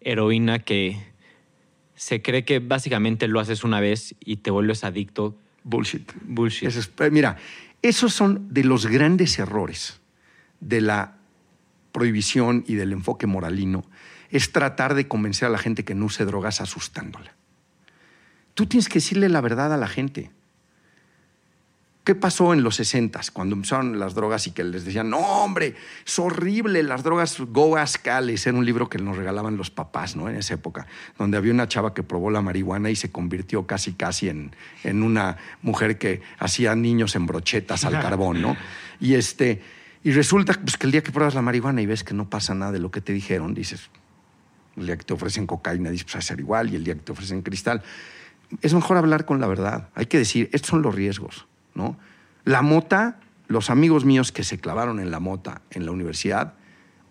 [0.00, 0.98] heroína, que
[1.94, 5.36] se cree que básicamente lo haces una vez y te vuelves adicto.
[5.62, 6.12] Bullshit.
[6.22, 6.70] Bullshit.
[7.00, 7.36] Eh, mira,
[7.82, 10.00] esos son de los grandes errores
[10.60, 11.16] de la
[11.92, 13.84] prohibición y del enfoque moralino,
[14.30, 17.34] es tratar de convencer a la gente que no use drogas asustándola.
[18.54, 20.32] Tú tienes que decirle la verdad a la gente.
[22.04, 25.74] ¿Qué pasó en los 60 cuando empezaron las drogas y que les decían, no, hombre,
[26.04, 28.46] es horrible, las drogas Go Ascales?
[28.46, 30.28] Era un libro que nos regalaban los papás, ¿no?
[30.28, 30.86] En esa época,
[31.18, 35.02] donde había una chava que probó la marihuana y se convirtió casi, casi en, en
[35.02, 38.54] una mujer que hacía niños en brochetas al carbón, ¿no?
[39.00, 39.62] Y, este,
[40.02, 42.54] y resulta pues, que el día que pruebas la marihuana y ves que no pasa
[42.54, 43.88] nada de lo que te dijeron, dices,
[44.76, 47.00] el día que te ofrecen cocaína, dices, pues a ser igual, y el día que
[47.00, 47.82] te ofrecen cristal.
[48.60, 49.88] Es mejor hablar con la verdad.
[49.94, 51.46] Hay que decir, estos son los riesgos.
[52.44, 56.54] La mota, los amigos míos que se clavaron en la mota en la universidad,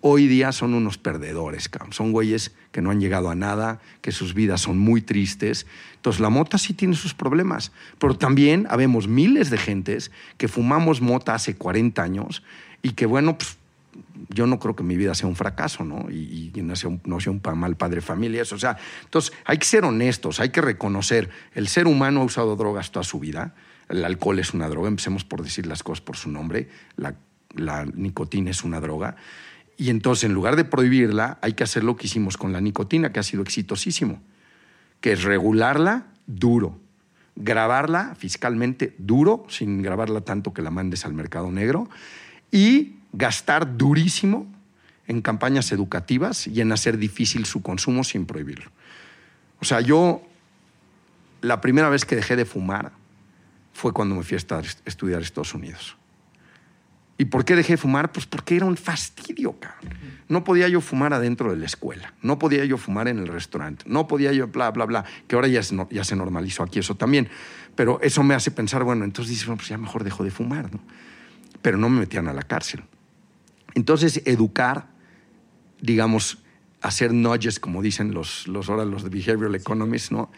[0.05, 4.33] hoy día son unos perdedores, son güeyes que no han llegado a nada, que sus
[4.33, 5.65] vidas son muy tristes.
[5.95, 11.01] Entonces la mota sí tiene sus problemas, pero también habemos miles de gentes que fumamos
[11.01, 12.43] mota hace 40 años
[12.81, 13.57] y que bueno, pues
[14.29, 16.09] yo no creo que mi vida sea un fracaso, ¿no?
[16.09, 18.57] Y, no, sea un, no mal padre familia, eso.
[18.57, 22.91] Sea, entonces hay que ser honestos, hay que reconocer, el ser humano ha usado drogas
[22.91, 23.53] toda su vida,
[23.93, 27.15] el alcohol es una droga, empecemos por decir las cosas por su nombre, la,
[27.93, 29.15] nicotina es una droga,
[29.77, 33.11] y entonces, en lugar de prohibirla, hay que hacer lo que hicimos con la nicotina,
[33.11, 34.21] que ha sido exitosísimo,
[35.01, 36.79] que es regularla duro,
[37.35, 41.89] grabarla fiscalmente duro, sin grabarla tanto que la mandes al mercado negro,
[42.51, 44.47] y gastar durísimo
[45.07, 48.71] en campañas educativas y en hacer difícil su consumo sin prohibirlo.
[49.59, 50.21] O sea, yo
[51.41, 52.91] la primera vez que dejé de fumar
[53.73, 55.97] fue cuando me fui a estudiar a Estados Unidos.
[57.17, 58.11] ¿Y por qué dejé de fumar?
[58.11, 59.93] Pues porque era un fastidio, cabrón.
[60.29, 63.85] No podía yo fumar adentro de la escuela, no podía yo fumar en el restaurante,
[63.87, 67.29] no podía yo bla, bla, bla, que ahora ya, ya se normalizó aquí eso también.
[67.75, 70.73] Pero eso me hace pensar, bueno, entonces dices, bueno, pues ya mejor dejo de fumar,
[70.73, 70.79] ¿no?
[71.61, 72.83] Pero no me metían a la cárcel.
[73.75, 74.87] Entonces, educar,
[75.81, 76.39] digamos,
[76.81, 80.31] hacer nudges, como dicen los, los, ahora los de behavioral economists, ¿no?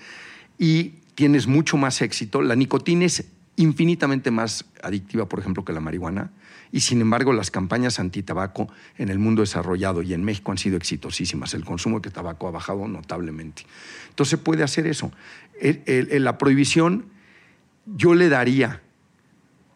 [0.58, 2.42] Y tienes mucho más éxito.
[2.42, 3.26] La nicotina es
[3.56, 6.32] infinitamente más adictiva, por ejemplo, que la marihuana
[6.72, 10.78] y sin embargo las campañas antitabaco en el mundo desarrollado y en México han sido
[10.78, 11.54] exitosísimas.
[11.54, 13.66] El consumo de tabaco ha bajado notablemente.
[14.10, 15.12] Entonces puede hacer eso.
[15.62, 17.06] la prohibición
[17.86, 18.82] yo le daría,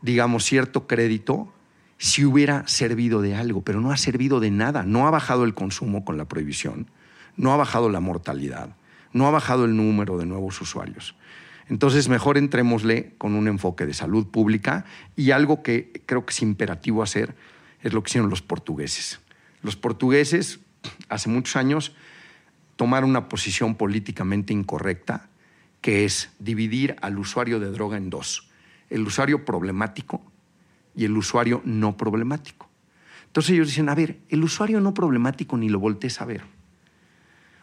[0.02, 1.54] digamos, cierto crédito
[1.98, 4.84] si hubiera servido de algo, pero no ha servido de nada.
[4.84, 6.90] No ha bajado el consumo con la prohibición,
[7.38, 8.76] no ha bajado la mortalidad,
[9.14, 11.16] no ha bajado el número de nuevos usuarios.
[11.70, 16.42] Entonces, mejor entrémosle con un enfoque de salud pública y algo que creo que es
[16.42, 17.36] imperativo hacer
[17.82, 19.20] es lo que hicieron los portugueses.
[19.62, 20.60] Los portugueses,
[21.10, 21.94] hace muchos años,
[22.76, 25.30] tomaron una posición políticamente incorrecta,
[25.82, 28.50] que es dividir al usuario de droga en dos,
[28.90, 30.22] el usuario problemático
[30.96, 32.68] y el usuario no problemático.
[33.28, 36.42] Entonces ellos dicen, a ver, el usuario no problemático ni lo voltees a ver.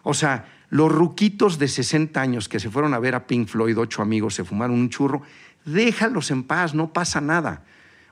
[0.08, 3.76] O sea, los ruquitos de 60 años que se fueron a ver a Pink Floyd,
[3.76, 5.22] ocho amigos, se fumaron un churro,
[5.64, 7.64] déjalos en paz, no pasa nada.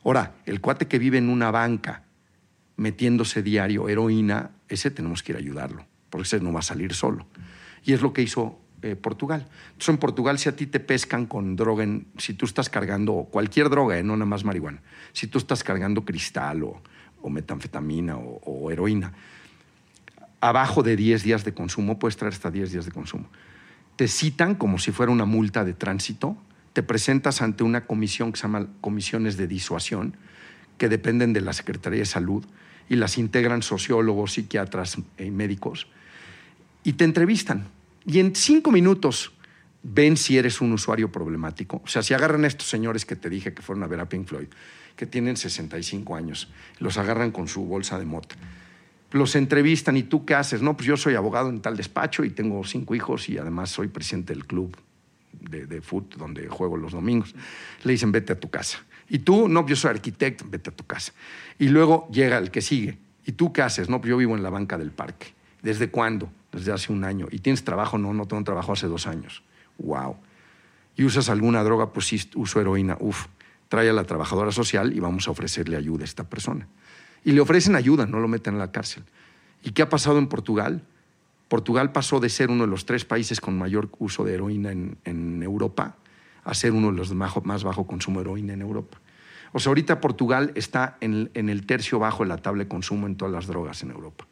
[0.02, 2.02] Ahora, el cuate que vive en una banca
[2.74, 6.94] metiéndose diario heroína, ese tenemos que ir a ayudarlo, porque ese no va a salir
[6.94, 7.28] solo.
[7.84, 9.46] Y es lo que hizo eh, Portugal.
[9.66, 11.86] Entonces, en Portugal, si a ti te pescan con droga,
[12.18, 16.04] si tú estás cargando cualquier droga, eh, no nada más marihuana, si tú estás cargando
[16.04, 16.82] cristal o,
[17.30, 19.12] metanfetamina o heroína,
[20.44, 23.30] abajo de 10 días de consumo, puedes traer hasta 10 días de consumo.
[23.96, 26.36] Te citan como si fuera una multa de tránsito,
[26.74, 30.18] te presentas ante una comisión que se llama comisiones de disuasión,
[30.76, 32.44] que dependen de la Secretaría de Salud
[32.90, 35.86] y las integran sociólogos, psiquiatras y médicos,
[36.82, 37.68] y te entrevistan.
[38.04, 39.32] Y en cinco minutos
[39.82, 41.80] ven si eres un usuario problemático.
[41.82, 44.10] O sea, si agarran a estos señores que te dije que fueron a ver a
[44.10, 44.48] Pink Floyd,
[44.94, 48.36] que tienen 65 años, los agarran con su bolsa de mota
[49.14, 52.30] los entrevistan y tú qué haces, no, pues yo soy abogado en tal despacho y
[52.30, 54.76] tengo cinco hijos y además soy presidente del club
[55.40, 57.32] de, fútbol donde juego los domingos.
[57.84, 58.78] Le dicen, vete a tu casa.
[59.08, 61.12] Y tú, no, yo soy arquitecto, vete a tu casa.
[61.60, 62.98] Y luego llega el que sigue.
[63.24, 63.88] ¿Y tú qué haces?
[63.88, 65.32] No, pues yo vivo en la banca del parque.
[65.62, 66.28] ¿Desde cuándo?
[66.50, 67.28] Desde hace un año.
[67.30, 67.98] ¿Y tienes trabajo?
[67.98, 69.44] No, no tengo trabajo hace dos años.
[69.78, 70.16] ¡Wow!
[70.96, 71.92] ¿Y usas alguna droga?
[71.92, 72.96] Pues sí, uso heroína.
[72.98, 73.26] Uf,
[73.68, 76.66] trae a la trabajadora social y vamos a ofrecerle ayuda a esta persona
[77.24, 79.02] y le ofrecen ayuda, no lo meten en la cárcel.
[79.62, 80.82] ¿Y qué ha pasado en Portugal?
[81.48, 85.42] Portugal pasó de ser uno de los tres países con mayor uso de heroína en,
[85.42, 85.96] Europa
[86.44, 89.00] a ser uno de los más bajo consumo de heroína en Europa.
[89.52, 93.16] O sea, ahorita Portugal está en, el tercio bajo de la tabla de consumo en
[93.16, 94.26] todas las drogas en Europa,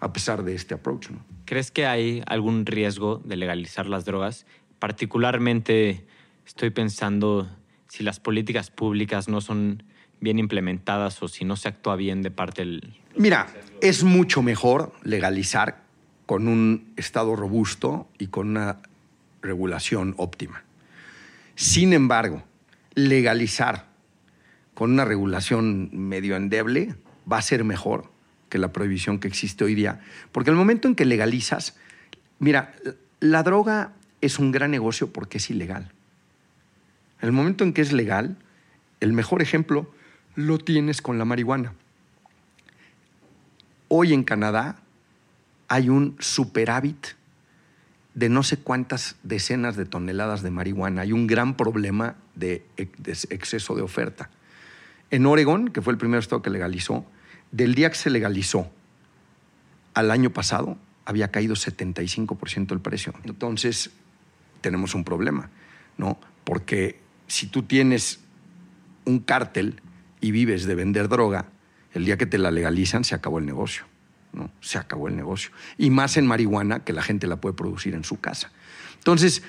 [0.00, 1.10] a pesar de este approach.
[1.10, 1.18] ¿no?
[1.44, 4.46] ¿Crees que hay algún riesgo de legalizar las drogas?
[4.78, 6.06] Particularmente
[6.46, 7.48] estoy pensando
[7.88, 9.82] si las políticas públicas no son
[10.22, 12.94] bien implementadas o si no se actúa bien de parte del...
[13.16, 13.48] Mira,
[13.82, 15.82] es mucho mejor legalizar
[16.26, 18.78] con un Estado robusto y con una
[19.42, 20.62] regulación óptima.
[21.56, 22.44] Sin embargo,
[22.94, 23.88] legalizar
[24.74, 26.94] con una regulación medio endeble
[27.30, 28.10] va a ser mejor
[28.48, 30.00] que la prohibición que existe hoy día.
[30.30, 31.76] Porque el momento en que legalizas,
[32.38, 32.74] mira,
[33.18, 35.90] la droga es un gran negocio porque es ilegal.
[37.20, 38.36] El momento en que es legal,
[39.00, 39.92] el mejor ejemplo
[40.34, 41.74] lo tienes con la marihuana.
[43.88, 44.76] Hoy en Canadá
[45.68, 47.08] hay un superávit
[48.14, 51.02] de no sé cuántas decenas de toneladas de marihuana.
[51.02, 54.30] Hay un gran problema de, exceso de oferta.
[55.10, 57.04] En Oregon, que fue el primer estado que legalizó,
[57.50, 58.70] del día que se legalizó
[59.94, 63.12] al año pasado había caído 75% el precio.
[63.24, 63.90] Entonces,
[64.60, 65.50] tenemos un problema,
[65.98, 66.18] ¿no?
[66.44, 68.20] Porque si tú tienes
[69.04, 69.80] un cártel
[70.22, 71.46] y vives de vender droga,
[71.92, 73.84] el día que te la legalizan se acabó el negocio,
[74.32, 74.50] ¿no?
[74.60, 75.50] Se acabó el negocio.
[75.76, 78.50] Y más en marihuana que la gente la puede producir en su casa.
[78.94, 79.42] Entonces,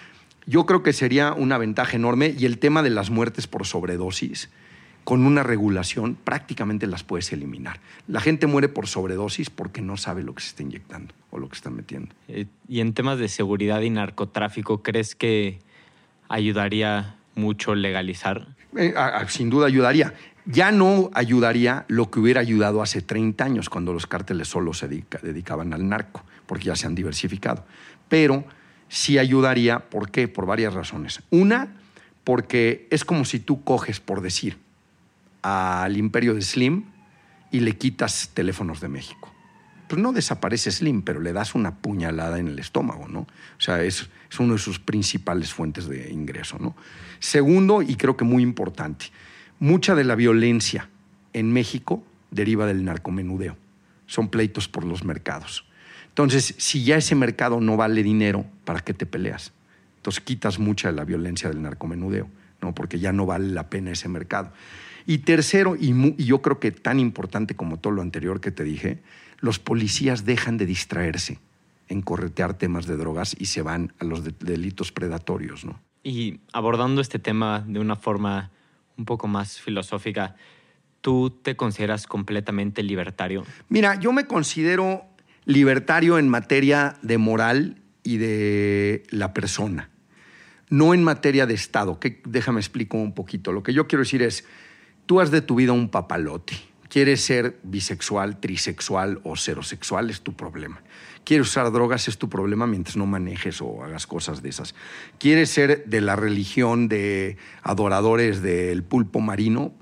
[0.45, 4.49] yo creo que sería una ventaja enorme y el tema de las muertes por sobredosis,
[5.03, 7.79] con una regulación prácticamente las puedes eliminar.
[8.07, 11.49] La gente muere por sobredosis porque no sabe lo que se está inyectando o lo
[11.49, 12.13] que está metiendo.
[12.27, 15.59] Eh, y en temas de seguridad y narcotráfico, ¿crees que
[16.29, 18.47] ayudaría mucho legalizar?
[18.75, 18.93] Eh,
[19.27, 20.13] sin duda ayudaría.
[20.45, 24.87] Ya no ayudaría lo que hubiera ayudado hace 30 años, cuando los cárteles solo se
[24.87, 27.65] dedicaban al narco, porque ya se han diversificado.
[28.09, 28.43] Pero
[28.89, 30.27] sí ayudaría, ¿por qué?
[30.27, 31.21] Por varias razones.
[31.29, 31.75] Una,
[32.23, 34.57] porque es como si tú coges, por decir,
[35.41, 36.85] al imperio de Slim
[37.51, 39.31] y le quitas teléfonos de México.
[39.87, 43.19] Pues no desaparece Slim, pero le das una puñalada en el estómago, ¿no?
[43.21, 46.75] O sea, es, es una de sus principales fuentes de ingreso, ¿no?
[47.19, 49.05] Segundo, y creo que muy importante,
[49.59, 50.89] mucha de la violencia
[51.33, 53.57] en México deriva del narcomenudeo.
[54.05, 55.65] Son pleitos por los mercados.
[56.09, 59.51] Entonces, si ya ese mercado no vale dinero, ¿para qué te peleas?
[59.97, 62.27] Entonces quitas mucha de la violencia del narcomenudeo,
[62.61, 62.75] ¿no?
[62.75, 64.51] Porque ya no vale la pena ese mercado.
[65.05, 65.93] Y tercero, y,
[66.23, 68.99] yo creo que tan importante como todo lo anterior que te dije,
[69.39, 71.39] los policías dejan de distraerse
[71.87, 75.79] en corretear temas de drogas y se van a los delitos predatorios, ¿no?
[76.03, 78.51] Y abordando este tema de una forma
[78.97, 80.35] un poco más filosófica,
[81.01, 83.45] ¿tú te consideras completamente libertario?
[83.69, 85.05] Mira, yo me considero
[85.45, 89.89] libertario en materia de moral y de la persona,
[90.69, 91.99] no en materia de Estado.
[91.99, 93.51] Que, déjame explico un poquito.
[93.51, 94.45] Lo que yo quiero decir es,
[95.05, 96.53] Tú has de tu vida un papalote.
[96.93, 100.83] Quieres ser bisexual, trisexual o serosexual, es tu problema.
[101.23, 104.75] Quieres usar drogas, es tu problema mientras no manejes o hagas cosas de esas.
[105.17, 109.73] Quieres ser de la religión de adoradores del pulpo marino,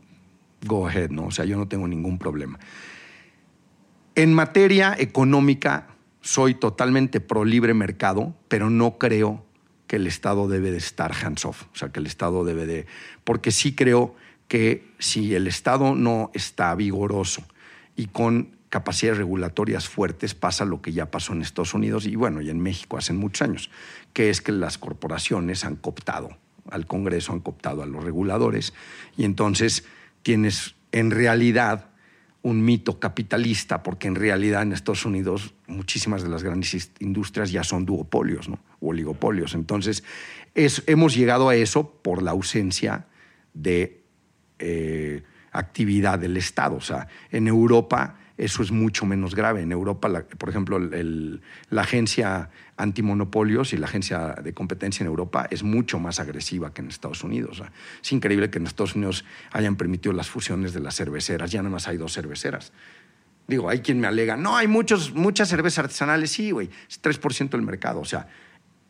[0.66, 1.26] go ahead, ¿no?
[1.26, 2.60] O sea, yo no tengo ningún problema.
[4.16, 5.90] En materia económica,
[6.22, 9.46] soy totalmente pro libre mercado, pero no creo
[9.86, 11.64] que el Estado debe de estar hands off.
[11.74, 12.86] O sea, que el Estado debe de.
[13.26, 14.16] Porque sí creo
[14.52, 17.42] que si el Estado no está vigoroso
[17.96, 22.42] y con capacidades regulatorias fuertes, pasa lo que ya pasó en Estados Unidos y bueno,
[22.42, 23.72] y en México hace muchos años,
[24.12, 26.38] que es que las corporaciones han cooptado
[26.70, 28.74] al Congreso, han cooptado a los reguladores
[29.16, 29.86] y entonces
[30.22, 31.86] tienes en realidad
[32.42, 37.64] un mito capitalista, porque en realidad en Estados Unidos muchísimas de las grandes industrias ya
[37.64, 38.60] son duopolios ¿no?
[38.82, 39.54] o oligopolios.
[39.54, 40.04] Entonces,
[40.56, 43.06] hemos llegado a eso por la ausencia
[43.54, 44.01] de
[44.62, 46.76] eh, actividad del Estado.
[46.76, 49.62] O sea, en Europa eso es mucho menos grave.
[49.62, 55.62] En Europa, por ejemplo, la agencia antimonopolios y la agencia de competencia en Europa es
[55.62, 57.62] mucho más agresiva que en Estados Unidos.
[58.02, 61.52] es increíble que en Estados Unidos hayan permitido las fusiones de las cerveceras.
[61.52, 62.74] Ya nada más hay dos cerveceras.
[63.48, 66.32] Digo, hay quien me alega, no, hay muchos, muchas cervezas artesanales.
[66.32, 68.00] Sí, güey, es 3% del mercado.
[68.00, 68.28] O sea,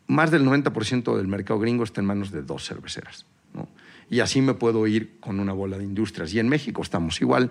[0.06, 3.26] más del 90% del mercado gringo está en manos de dos cerveceras.
[4.12, 6.34] Y así me puedo ir con una bola de industrias.
[6.34, 7.50] Y en México estamos igual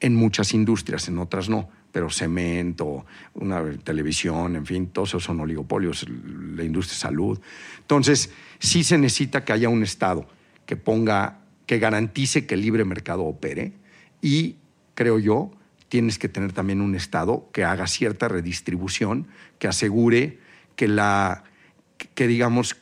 [0.00, 5.38] en muchas industrias, en otras no, pero cemento, una televisión, en fin, todos esos son
[5.38, 7.40] oligopolios, la industria de salud.
[7.78, 10.26] Entonces, sí se necesita que haya un Estado
[10.66, 13.74] que ponga, que garantice que el libre mercado opere
[14.20, 14.56] y,
[14.96, 15.52] creo yo,
[15.88, 19.28] tienes que tener también un Estado que haga cierta redistribución,
[19.60, 20.40] que asegure
[20.74, 21.44] que la,
[22.16, 22.74] que digamos,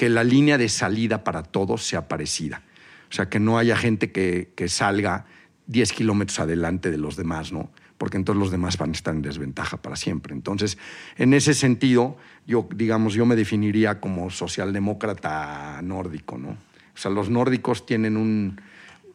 [0.00, 2.62] que la línea de salida para todos sea parecida.
[3.10, 5.26] O sea, que no haya gente que, salga
[5.66, 7.70] 10 kilómetros adelante de los demás, ¿no?
[7.98, 10.32] Porque entonces los demás van a estar en desventaja para siempre.
[10.32, 10.78] Entonces,
[11.18, 16.52] en ese sentido, yo, digamos, yo me definiría como socialdemócrata nórdico, ¿no?
[16.52, 16.56] O
[16.94, 18.58] sea, los nórdicos tienen un,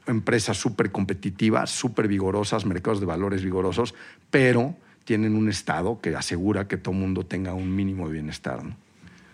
[0.05, 3.95] empresas súper competitivas, súper vigorosas, mercados de valores vigorosos,
[4.29, 8.63] pero tienen un Estado que asegura que todo mundo tenga un mínimo de bienestar.
[8.63, 8.77] ¿no?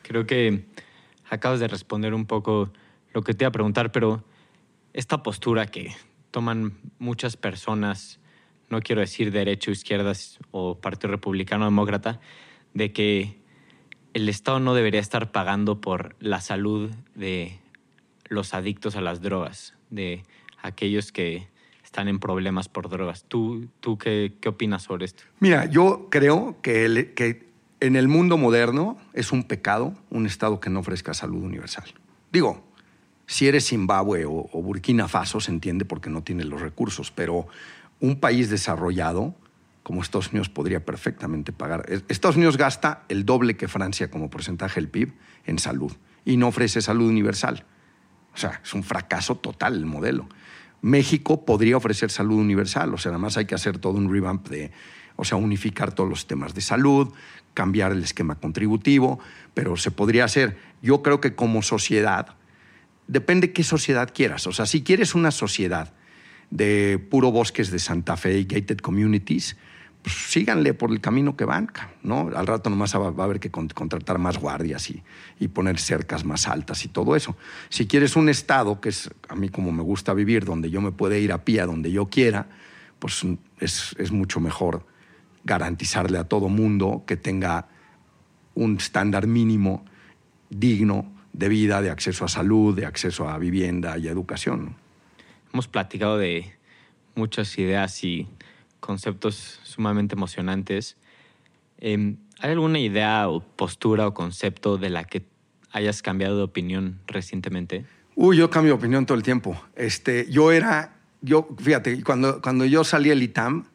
[0.02, 0.64] Creo que
[1.32, 2.72] acabas de responder un poco
[3.14, 4.24] lo que te iba a preguntar, pero
[4.94, 5.96] esta postura que
[6.30, 8.20] toman muchas personas,
[8.70, 12.20] no quiero decir derecho, izquierdas o Partido Republicano Demócrata,
[12.74, 13.40] de que
[14.14, 17.60] el Estado no debería estar pagando por la salud de
[18.28, 20.24] los adictos a las drogas, de
[20.62, 21.48] aquellos que
[21.84, 23.24] están en problemas por drogas.
[23.24, 25.24] ¿Tú, tú qué, qué opinas sobre esto?
[25.40, 27.51] Mira, yo creo que, el, que
[27.82, 31.86] en el mundo moderno es un pecado un Estado que no ofrezca salud universal.
[32.32, 32.64] Digo,
[33.26, 37.48] si eres Zimbabue o, Burkina Faso se entiende porque no tiene los recursos, pero
[38.00, 39.36] un país desarrollado
[39.84, 41.86] como Estados Unidos podría perfectamente pagar.
[42.08, 45.14] Estados Unidos gasta el doble que Francia como porcentaje del PIB
[45.46, 45.92] en salud
[46.24, 47.66] y no ofrece salud universal.
[48.34, 50.30] O sea, es un fracaso total el modelo.
[50.82, 54.48] México podría ofrecer salud universal, o sea, nada más hay que hacer todo un revamp
[54.50, 54.72] de,
[55.16, 57.14] o sea, unificar todos los temas de salud,
[57.54, 59.20] cambiar el esquema contributivo,
[59.54, 60.58] pero se podría hacer.
[60.82, 62.36] Yo creo que como sociedad,
[63.08, 64.48] depende qué sociedad quieras.
[64.48, 65.94] O sea, si quieres una sociedad
[66.50, 69.58] de puro bosques de Santa Fe y gated communities,
[70.02, 71.72] pues síganle por el camino que van,
[72.02, 72.32] ¿no?
[72.36, 75.04] Al rato nomás va, a haber que contratar más guardias y,
[75.40, 77.38] y, poner cercas más altas y todo eso.
[77.70, 80.92] Si quieres un estado, que es a mí como me gusta vivir, donde yo me
[80.92, 82.48] pueda ir a pie a donde yo quiera,
[82.98, 83.24] pues
[83.60, 84.86] es, es mucho mejor
[85.44, 87.68] garantizarle a todo mundo que tenga
[88.54, 89.86] un estándar mínimo
[90.50, 94.76] digno de vida, de acceso a salud, de acceso a vivienda y a educación.
[95.54, 96.54] Hemos platicado de
[97.16, 98.28] muchas ideas y
[98.80, 100.98] conceptos sumamente emocionantes.
[101.78, 105.26] Em, ¿Hay alguna idea o postura o concepto de la que
[105.72, 107.86] hayas cambiado de opinión recientemente?
[108.16, 109.62] Uy, yo cambio de opinión todo el tiempo.
[109.76, 113.66] Este, yo era, yo, fíjate, cuando, cuando yo salí del ITAM,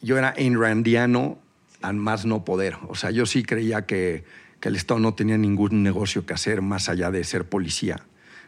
[0.00, 1.38] yo era Randiano
[1.82, 2.76] al más no poder.
[2.88, 4.24] O sea, yo sí creía que,
[4.60, 8.00] que el Estado no tenía ningún negocio que hacer más allá de ser policía,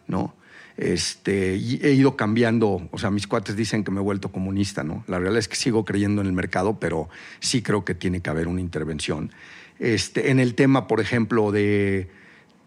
[0.06, 0.34] ¿no?
[0.76, 5.02] Este, he ido cambiando, o sea, mis cuates dicen que me he vuelto comunista, ¿no?
[5.08, 7.08] La realidad es que sigo creyendo en el mercado, pero
[7.40, 9.32] sí creo que tiene que haber una intervención.
[9.80, 12.08] Este, en el tema, por ejemplo, de,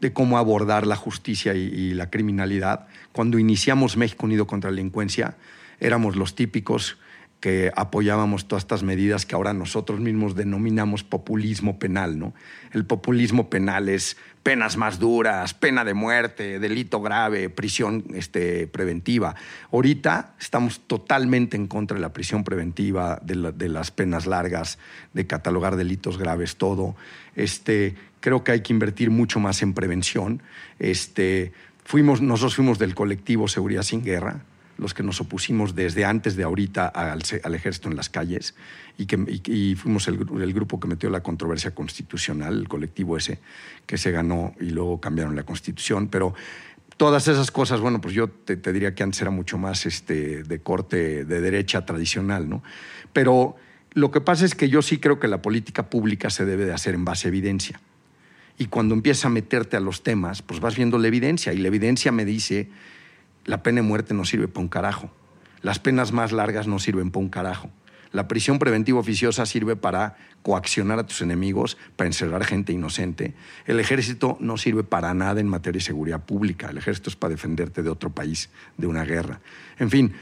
[0.02, 4.76] de cómo abordar la justicia y, y, la criminalidad, cuando iniciamos México Unido contra la
[4.76, 5.38] Delincuencia,
[5.80, 6.98] éramos los típicos
[7.42, 12.34] que apoyábamos todas estas medidas que ahora nosotros mismos denominamos populismo penal, ¿no?
[12.72, 19.36] El populismo penal es penas más duras, pena de muerte, delito grave, prisión este, preventiva.
[19.72, 24.78] Ahorita estamos totalmente en contra de la prisión preventiva, de, las penas largas,
[25.14, 26.96] de catalogar delitos graves, todo.
[27.36, 30.44] Este, creo que hay que invertir mucho más en prevención.
[30.78, 34.42] Este, fuimos, nosotros fuimos del colectivo Seguridad Sin Guerra,
[34.82, 37.22] los que nos opusimos desde antes de ahorita al,
[37.54, 38.56] ejército en las calles
[38.98, 40.18] y, que, fuimos el,
[40.54, 43.40] grupo que metió la controversia constitucional, el colectivo ese,
[43.86, 46.08] que se ganó y luego cambiaron la constitución.
[46.08, 46.34] Pero
[46.98, 50.60] todas esas cosas, bueno, pues yo te, diría que antes era mucho más este, de
[50.62, 52.64] corte de derecha tradicional, ¿no?
[53.14, 53.56] Pero
[53.94, 56.74] lo que pasa es que yo sí creo que la política pública se debe de
[56.74, 57.80] hacer en base a evidencia.
[58.58, 61.68] Y cuando empiezas a meterte a los temas, pues vas viendo la evidencia y la
[61.68, 62.70] evidencia me dice
[63.46, 65.10] la pena de muerte no sirve para un carajo.
[65.62, 67.70] Las penas más largas no sirven para un carajo.
[68.12, 73.34] La prisión preventiva oficiosa sirve para coaccionar a tus enemigos, para encerrar gente inocente.
[73.66, 76.70] El ejército no sirve para nada en materia de seguridad pública.
[76.70, 79.40] El ejército es para defenderte de otro país, de una guerra.
[79.80, 80.14] En fin,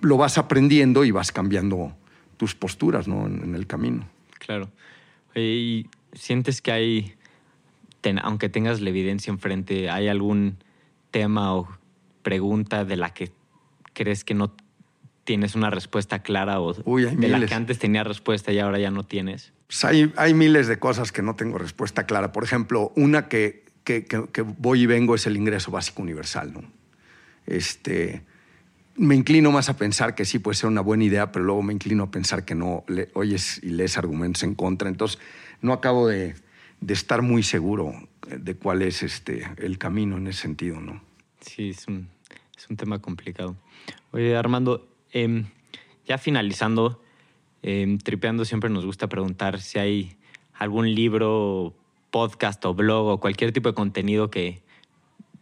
[0.00, 1.96] lo vas aprendiendo y vas cambiando
[2.36, 3.26] tus posturas ¿no?
[3.26, 4.06] en, el camino.
[4.38, 4.70] Claro.
[5.34, 7.14] ¿Y sientes que hay,
[8.22, 10.58] aunque tengas la evidencia enfrente, hay algún
[11.10, 11.68] tema o
[12.22, 13.32] pregunta de la que
[13.92, 14.54] crees que no
[15.24, 19.04] tienes una respuesta clara o de la que antes tenía respuesta y ahora ya no
[19.04, 19.52] tienes?
[19.66, 22.32] Pues hay, hay, miles de cosas que no tengo respuesta clara.
[22.32, 26.54] Por ejemplo, una que, que, que, voy y vengo es el ingreso básico universal.
[26.54, 26.62] ¿no?
[27.44, 28.24] Este,
[28.96, 31.74] me inclino más a pensar que sí puede ser una buena idea, pero luego me
[31.74, 32.84] inclino a pensar que no.
[32.88, 34.88] Le, oyes y lees argumentos en contra.
[34.88, 35.18] Entonces,
[35.60, 36.36] no acabo de,
[36.80, 37.92] de estar muy seguro
[38.26, 40.80] de cuál es este, el camino en ese sentido.
[40.80, 41.02] ¿no?
[41.40, 42.08] Sí, es un,
[42.56, 43.56] es un tema complicado.
[44.12, 45.46] Oye, Armando, em,
[46.06, 47.02] ya finalizando,
[47.62, 50.16] em, tripeando siempre nos gusta preguntar si hay
[50.54, 51.74] algún libro,
[52.10, 54.62] podcast o blog o cualquier tipo de contenido que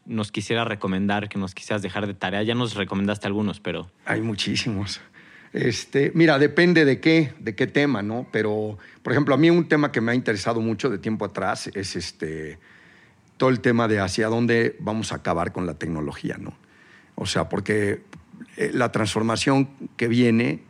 [0.05, 2.43] nos quisiera recomendar, que nos quisieras dejar de tarea.
[2.43, 3.91] Ya nos recomendaste algunos, pero...
[4.05, 5.01] Hay muchísimos.
[5.53, 8.27] Este, mira, depende de qué, de qué tema, ¿no?
[8.31, 11.71] Pero, por ejemplo, a mí un tema que me ha interesado mucho de tiempo atrás
[11.75, 12.59] es este,
[13.37, 16.55] todo el tema de hacia dónde vamos a acabar con la tecnología, ¿no?
[17.15, 18.03] O sea, porque
[18.57, 20.63] eh, la transformación que viene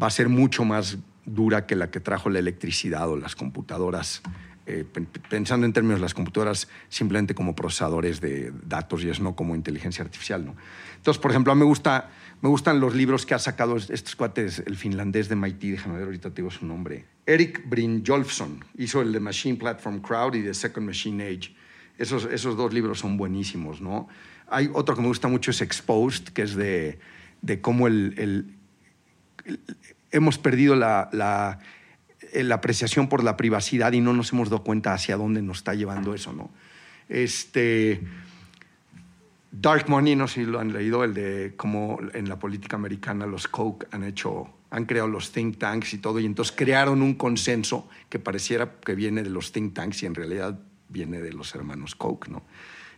[0.00, 4.22] va a ser mucho más dura que la que trajo la electricidad o las computadoras.
[4.66, 4.86] Eh,
[5.28, 9.54] pensando en términos de las computadoras simplemente como procesadores de datos y es no como
[9.54, 10.46] inteligencia artificial.
[10.46, 10.56] ¿no?
[10.96, 12.10] Entonces, por ejemplo, a mí me, gusta,
[12.40, 16.04] me gustan los libros que ha sacado estos cuates, el finlandés de MIT, déjame ver,
[16.04, 17.04] ahorita te digo su nombre.
[17.26, 21.54] Eric Brynjolfsson hizo el de Machine Platform Crowd y The Second Machine Age.
[21.98, 24.08] Esos, esos dos libros son buenísimos, ¿no?
[24.48, 26.98] Hay otro que me gusta mucho, es Exposed, que es de,
[27.40, 28.56] de cómo el,
[30.10, 31.60] hemos perdido la, la,
[32.32, 35.74] la, apreciación por la privacidad y no nos hemos dado cuenta hacia dónde nos está
[35.74, 36.50] llevando eso, ¿no?
[37.08, 38.02] Este,
[39.52, 43.26] Dark Money, no sé si lo han leído, el de cómo en la política americana
[43.26, 47.14] los Koch han hecho han creado los think tanks y todo, y entonces crearon un
[47.14, 51.54] consenso que pareciera que viene de los think tanks y en realidad viene de los
[51.54, 52.42] hermanos Koch, ¿no?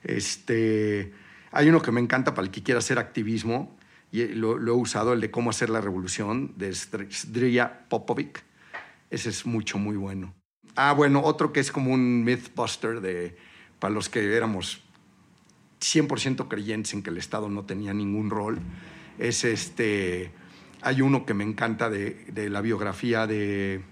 [0.03, 1.13] Este,
[1.53, 3.77] hay uno que me encanta para el que quiera hacer activismo,
[4.13, 8.45] y lo, he usado, el de cómo hacer la revolución, de Zdrija Popovic.
[9.11, 10.35] Ese es mucho, muy bueno.
[10.75, 13.37] Ah, bueno, otro que es como un mythbuster de,
[13.79, 14.83] para los que éramos
[15.81, 18.59] 100% creyentes en que el Estado no tenía ningún rol,
[19.19, 20.33] es este
[20.87, 23.83] hay uno que me encanta de, la biografía de,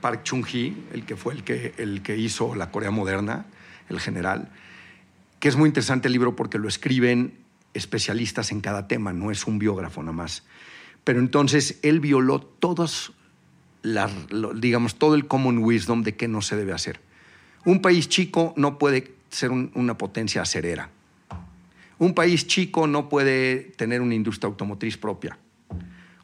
[0.00, 3.44] Park Chung-hee, el que fue el que, el que hizo la Corea moderna,
[3.90, 4.50] el general,
[5.40, 7.34] que es muy interesante el libro porque lo escriben
[7.74, 10.44] especialistas en cada tema, no es un biógrafo nada más.
[11.04, 13.12] Pero entonces él violó todos
[13.82, 14.10] las,
[14.54, 16.98] digamos, todo el common wisdom de qué no se debe hacer.
[17.66, 20.88] Un país chico no puede ser una potencia acerera.
[21.98, 25.38] Un país chico no puede tener una industria automotriz propia.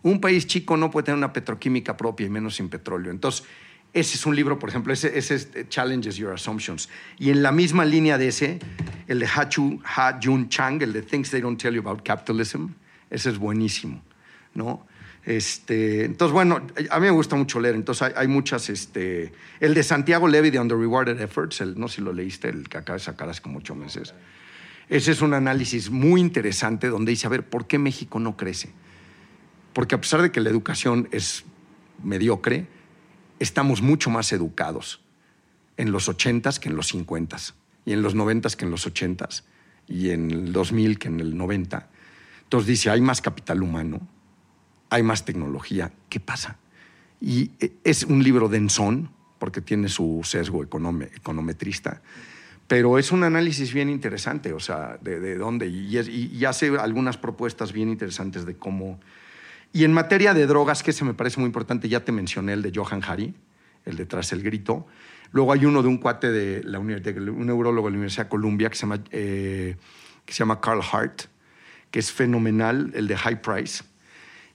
[0.03, 3.11] Un país chico no puede tener una petroquímica propia y menos sin petróleo.
[3.11, 3.45] Entonces,
[3.93, 6.89] ese es un libro, por ejemplo, ese, es eh, Challenges Your Assumptions.
[7.19, 8.59] Y en la misma línea de ese,
[9.07, 9.49] el de Ha,
[9.85, 12.69] ha Jun Chang, el de Things They Don't Tell You About Capitalism,
[13.11, 14.03] ese es buenísimo,
[14.55, 14.87] ¿no?
[15.25, 19.83] Este, entonces, bueno, a mí me gusta mucho leer, entonces hay, muchas, este, el de
[19.83, 22.99] Santiago Levy de Under Rewarded Efforts, el, no sé si lo leíste, el que acaba
[22.99, 24.15] de sacar hace como ocho meses.
[24.89, 28.71] Ese es un análisis muy interesante donde dice, a ver, ¿por qué México no crece?
[29.73, 31.45] Porque a pesar de que la educación es
[32.03, 32.67] mediocre,
[33.39, 35.01] estamos mucho más educados
[35.77, 37.55] en los 80s que en los 50s,
[37.85, 39.45] y en los 90s que en los 80s,
[39.89, 41.89] y en el 2000 que en el 90.
[42.45, 44.07] Entonces dice, hay más capital humano,
[44.91, 46.59] hay más tecnología, ¿qué pasa?
[47.21, 52.01] Y e, es un libro densón, porque tiene su sesgo econometrista,
[52.69, 57.73] pero es un análisis bien interesante, o sea, de, dónde, y, y hace algunas propuestas
[57.73, 59.01] bien interesantes de cómo
[59.73, 62.63] y en materia de drogas, que se me parece muy importante, ya te mencioné el
[62.63, 63.35] de Johan Hari,
[63.87, 64.87] el de Tras el Grito.
[65.33, 68.29] Luego hay uno de un cuate de, la, de un neurólogo de la Universidad de
[68.29, 69.77] Columbia que se llama, eh,
[70.27, 71.23] que se llama Carl Hart,
[71.91, 73.83] que es fenomenal, el de High Price.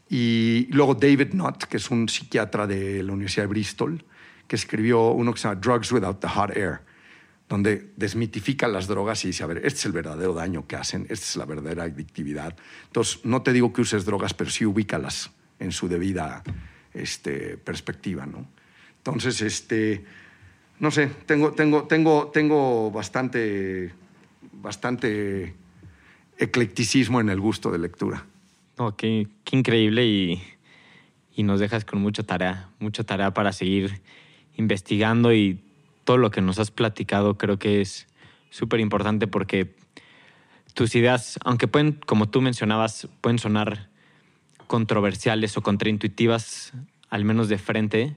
[0.10, 4.06] Y luego David Nutt, que es un psiquiatra de la Universidad de Bristol,
[4.48, 6.82] que escribió uno que se llama Drugs Without the Hot Air
[7.50, 11.04] donde desmitifica las drogas y dice, a ver, este es el verdadero daño que hacen,
[11.10, 12.56] esta es la verdadera adictividad.
[12.86, 16.44] Entonces, no te digo que uses drogas, pero sí ubícalas en su debida
[16.94, 18.48] este, perspectiva, ¿no?
[18.98, 20.04] Entonces, este,
[20.80, 23.94] no sé, tengo, tengo, tengo, tengo bastante,
[24.52, 25.56] bastante
[26.38, 28.26] eclecticismo en el gusto de lectura.
[28.76, 30.44] Oh, qué, increíble y,
[31.34, 34.02] y nos dejas con mucha tarea, mucha tarea para seguir
[34.58, 35.62] investigando y
[36.08, 38.08] todo lo que nos has platicado creo que es
[38.50, 39.76] súper importante porque
[40.74, 43.90] tus ideas, aunque pueden, como tú mencionabas, pueden sonar
[44.68, 46.72] controversiales o contraintuitivas,
[47.10, 48.16] al menos de frente,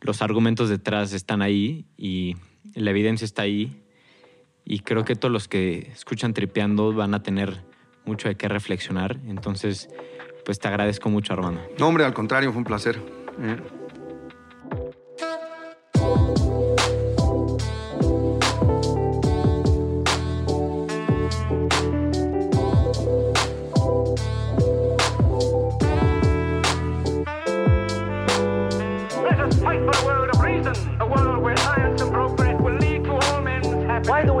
[0.00, 2.36] los argumentos detrás están ahí y
[2.76, 3.82] la evidencia está ahí.
[4.64, 7.64] Y creo que todos los que escuchan tripeando van a tener
[8.04, 9.18] mucho de qué reflexionar.
[9.26, 9.88] Entonces,
[10.44, 11.62] pues te agradezco mucho, Armando.
[11.80, 13.02] No, hombre, al contrario, fue un placer.
[13.40, 13.56] Eh.